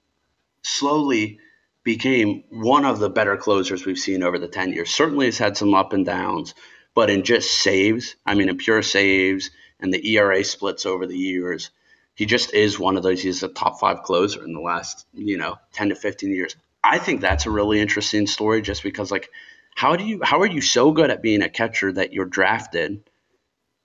[0.64, 1.40] slowly
[1.84, 4.90] became one of the better closers we've seen over the 10 years.
[4.92, 6.54] Certainly has had some up and downs,
[6.94, 11.18] but in just saves, I mean, in pure saves and the ERA splits over the
[11.18, 11.72] years,
[12.14, 13.22] he just is one of those.
[13.22, 16.56] He's a top five closer in the last, you know, 10 to 15 years.
[16.84, 19.30] I think that's a really interesting story just because, like,
[19.76, 23.10] how do you, how are you so good at being a catcher that you're drafted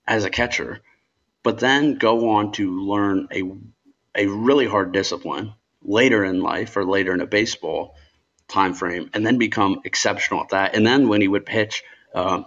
[0.05, 0.81] as a catcher?
[1.47, 3.41] but then go on to learn a
[4.15, 5.53] a really hard discipline
[5.87, 7.95] later in life or later in a baseball
[8.47, 10.75] time frame, and then become exceptional at that.
[10.75, 11.83] And then when he would pitch.
[12.13, 12.45] Um,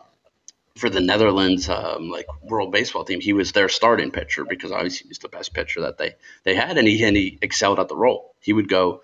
[0.77, 5.05] for the Netherlands um, like World Baseball team, he was their starting pitcher because obviously
[5.05, 6.15] he was the best pitcher that they
[6.45, 8.35] they had, and he and he excelled at the role.
[8.41, 9.03] He would go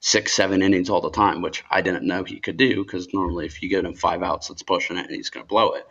[0.00, 3.46] six, seven innings all the time, which I didn't know he could do because normally
[3.46, 5.86] if you get him five outs, it's pushing it and he's going to blow it.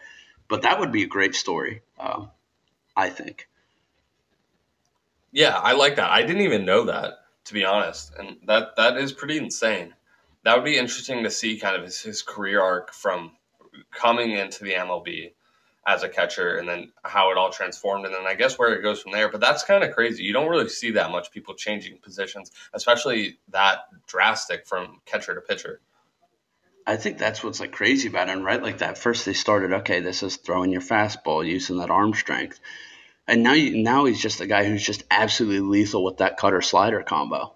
[0.47, 2.31] But that would be a great story, um,
[2.97, 3.47] I think.
[5.31, 6.09] Yeah, I like that.
[6.09, 7.19] I didn't even know that
[7.49, 9.95] to be honest, and that that is pretty insane.
[10.45, 13.31] That would be interesting to see kind of his, his career arc from
[13.91, 15.33] coming into the MLB
[15.85, 18.83] as a catcher and then how it all transformed and then I guess where it
[18.83, 19.29] goes from there.
[19.29, 20.23] But that's kind of crazy.
[20.23, 25.41] You don't really see that much people changing positions, especially that drastic from catcher to
[25.41, 25.81] pitcher.
[26.85, 28.61] I think that's what's like crazy about it, right?
[28.61, 32.59] Like that first they started, okay, this is throwing your fastball, using that arm strength.
[33.29, 36.61] And now you, now he's just a guy who's just absolutely lethal with that cutter
[36.61, 37.55] slider combo.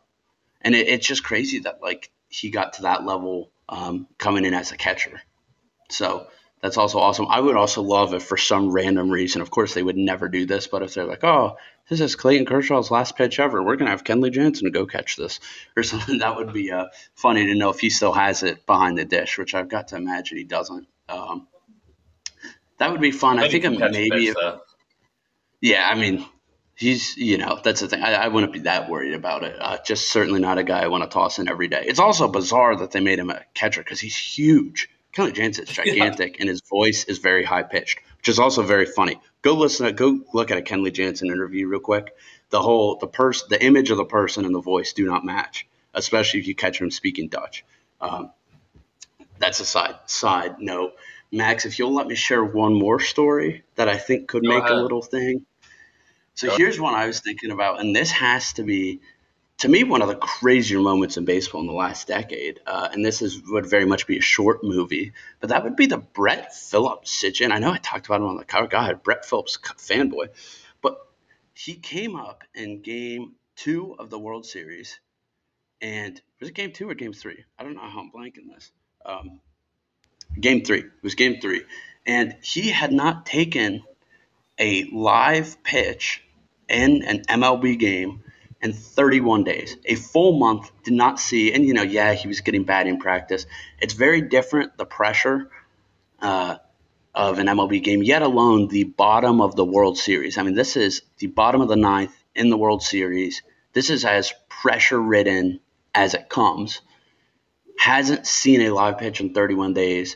[0.61, 4.53] And it, it's just crazy that like he got to that level um, coming in
[4.53, 5.19] as a catcher.
[5.89, 6.27] So
[6.61, 7.25] that's also awesome.
[7.27, 10.45] I would also love if for some random reason, of course they would never do
[10.45, 11.57] this, but if they're like, oh,
[11.89, 15.39] this is Clayton Kershaw's last pitch ever, we're gonna have Kenley Jansen go catch this
[15.75, 16.19] or something.
[16.19, 19.39] That would be uh, funny to know if he still has it behind the dish,
[19.39, 20.87] which I've got to imagine he doesn't.
[21.09, 21.47] Um,
[22.77, 23.39] that would be fun.
[23.39, 24.27] I, I think maybe.
[24.27, 24.37] If,
[25.63, 26.25] yeah, I mean,
[26.75, 28.03] he's you know that's the thing.
[28.03, 29.55] I, I wouldn't be that worried about it.
[29.57, 31.85] Uh, just certainly not a guy I want to toss in every day.
[31.87, 34.89] It's also bizarre that they made him a catcher because he's huge.
[35.15, 36.41] Kenley Jansen is gigantic, yeah.
[36.41, 39.21] and his voice is very high pitched, which is also very funny.
[39.41, 42.13] Go listen, to, go look at a Kenley Jansen interview real quick.
[42.49, 45.65] The whole the person, the image of the person and the voice do not match,
[45.93, 47.63] especially if you catch him speaking Dutch.
[48.01, 48.31] Um,
[49.39, 50.91] that's a side side note.
[51.31, 54.75] Max, if you'll let me share one more story that I think could make a
[54.75, 55.45] little thing.
[56.35, 59.01] So Go here's one I was thinking about, and this has to be
[59.59, 62.59] to me one of the crazier moments in baseball in the last decade.
[62.65, 65.85] Uh, and this is would very much be a short movie, but that would be
[65.85, 67.51] the Brett Phillips situation.
[67.51, 68.67] I know I talked about him on the cover.
[68.67, 70.29] God, Brett Phillips fanboy,
[70.81, 70.97] but
[71.53, 74.99] he came up in Game Two of the World Series,
[75.81, 77.45] and was it Game Two or Game Three?
[77.57, 78.71] I don't know how I'm blanking this.
[79.05, 79.39] Um,
[80.39, 80.79] game Three.
[80.79, 81.63] It was Game Three,
[82.07, 83.83] and he had not taken
[84.59, 86.23] a live pitch
[86.69, 88.23] in an MLB game
[88.61, 89.75] in 31 days.
[89.85, 93.45] A full month did not see, and you know, yeah, he was getting batting practice.
[93.79, 95.49] It's very different, the pressure
[96.21, 96.57] uh,
[97.13, 100.37] of an MLB game, yet alone the bottom of the World Series.
[100.37, 103.43] I mean, this is the bottom of the ninth in the World Series.
[103.73, 105.59] This is as pressure ridden
[105.93, 106.81] as it comes.
[107.77, 110.15] Hasn't seen a live pitch in 31 days.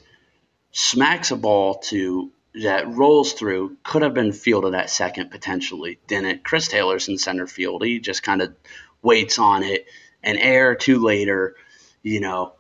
[0.72, 2.32] Smacks a ball to
[2.64, 6.00] that rolls through could have been fielded at second potentially.
[6.08, 6.44] Didn't.
[6.44, 7.84] Chris Taylor's in center field.
[7.84, 8.56] He just kind of
[9.02, 9.86] waits on it.
[10.24, 11.56] An air two later,
[12.02, 12.54] you know,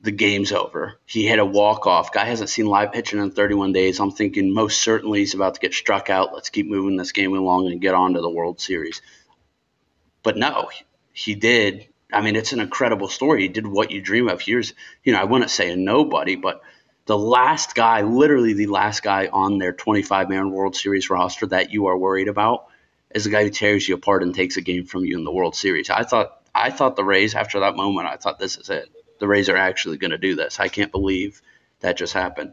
[0.00, 0.98] the game's over.
[1.06, 2.12] He hit a walk off.
[2.12, 4.00] Guy hasn't seen live pitching in 31 days.
[4.00, 6.32] I'm thinking most certainly he's about to get struck out.
[6.32, 9.02] Let's keep moving this game along and get on to the World Series.
[10.22, 10.70] But no,
[11.12, 11.88] he did.
[12.12, 13.42] I mean, it's an incredible story.
[13.42, 14.40] He did what you dream of.
[14.40, 14.72] Here's,
[15.02, 16.62] you know, I wouldn't say a nobody, but
[17.08, 21.72] the last guy, literally the last guy on their 25 man World Series roster that
[21.72, 22.66] you are worried about
[23.14, 25.32] is the guy who tears you apart and takes a game from you in the
[25.32, 25.88] World Series.
[25.88, 28.90] I thought I thought the Rays after that moment, I thought this is it.
[29.20, 30.60] The Rays are actually going to do this.
[30.60, 31.40] I can't believe
[31.80, 32.52] that just happened.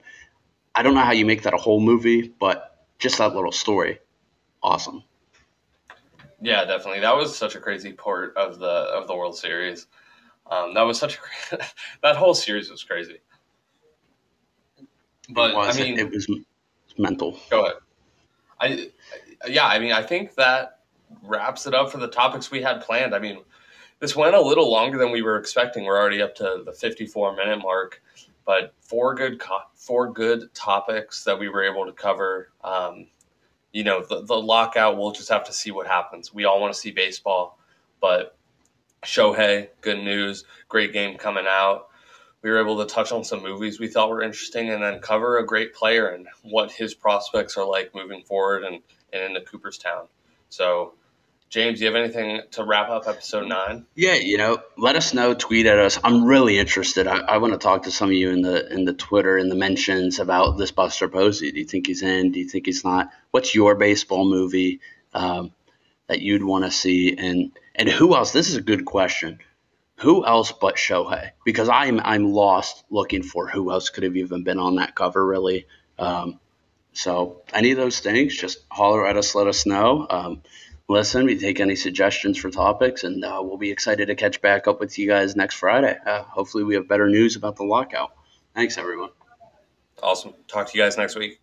[0.73, 3.99] I don't know how you make that a whole movie, but just that little story,
[4.63, 5.03] awesome.
[6.41, 7.01] Yeah, definitely.
[7.01, 9.87] That was such a crazy part of the of the World Series.
[10.49, 11.19] Um, that was such
[11.51, 11.57] a
[12.03, 13.19] that whole series was crazy.
[15.29, 16.29] But it was, I mean, it was
[16.97, 17.39] mental.
[17.49, 17.75] Go ahead.
[18.59, 18.89] I,
[19.47, 20.79] yeah, I mean, I think that
[21.23, 23.13] wraps it up for the topics we had planned.
[23.13, 23.39] I mean,
[23.99, 25.83] this went a little longer than we were expecting.
[25.85, 28.01] We're already up to the 54 minute mark,
[28.45, 32.49] but four good co- four good topics that we were able to cover.
[32.63, 33.07] Um,
[33.71, 34.97] you know, the, the lockout.
[34.97, 36.33] We'll just have to see what happens.
[36.33, 37.59] We all want to see baseball,
[37.99, 38.37] but
[39.03, 41.89] Shohei, good news, great game coming out
[42.45, 45.39] we were able to touch on some movies we thought were interesting and then cover
[45.39, 50.05] a great player and what his prospects are like moving forward and, and into Cooperstown.
[50.49, 50.93] So,
[51.49, 53.87] James, do you have anything to wrap up episode nine?
[53.95, 55.99] Yeah, you know, let us know, tweet at us.
[56.03, 57.07] I'm really interested.
[57.07, 59.49] I, I want to talk to some of you in the in the Twitter and
[59.49, 61.51] the mentions about this Buster Posey.
[61.51, 62.31] Do you think he's in?
[62.31, 63.09] Do you think he's not?
[63.31, 64.81] What's your baseball movie
[65.15, 65.51] um,
[66.05, 67.17] that you'd want to see?
[67.17, 68.33] And and who else?
[68.33, 69.39] This is a good question
[69.97, 71.31] who else but Shohei?
[71.45, 75.25] Because I'm I'm lost looking for who else could have even been on that cover.
[75.25, 75.67] Really,
[75.99, 76.39] um,
[76.93, 80.07] So any of those things, just holler at us, let us know.
[80.09, 80.41] Um,
[80.87, 84.67] listen, we take any suggestions for topics, and uh, we'll be excited to catch back
[84.67, 85.97] up with you guys next Friday.
[86.05, 88.13] Uh, hopefully, we have better news about the lockout.
[88.55, 89.09] Thanks, everyone.
[90.01, 90.33] Awesome.
[90.47, 91.39] Talk to you guys next week.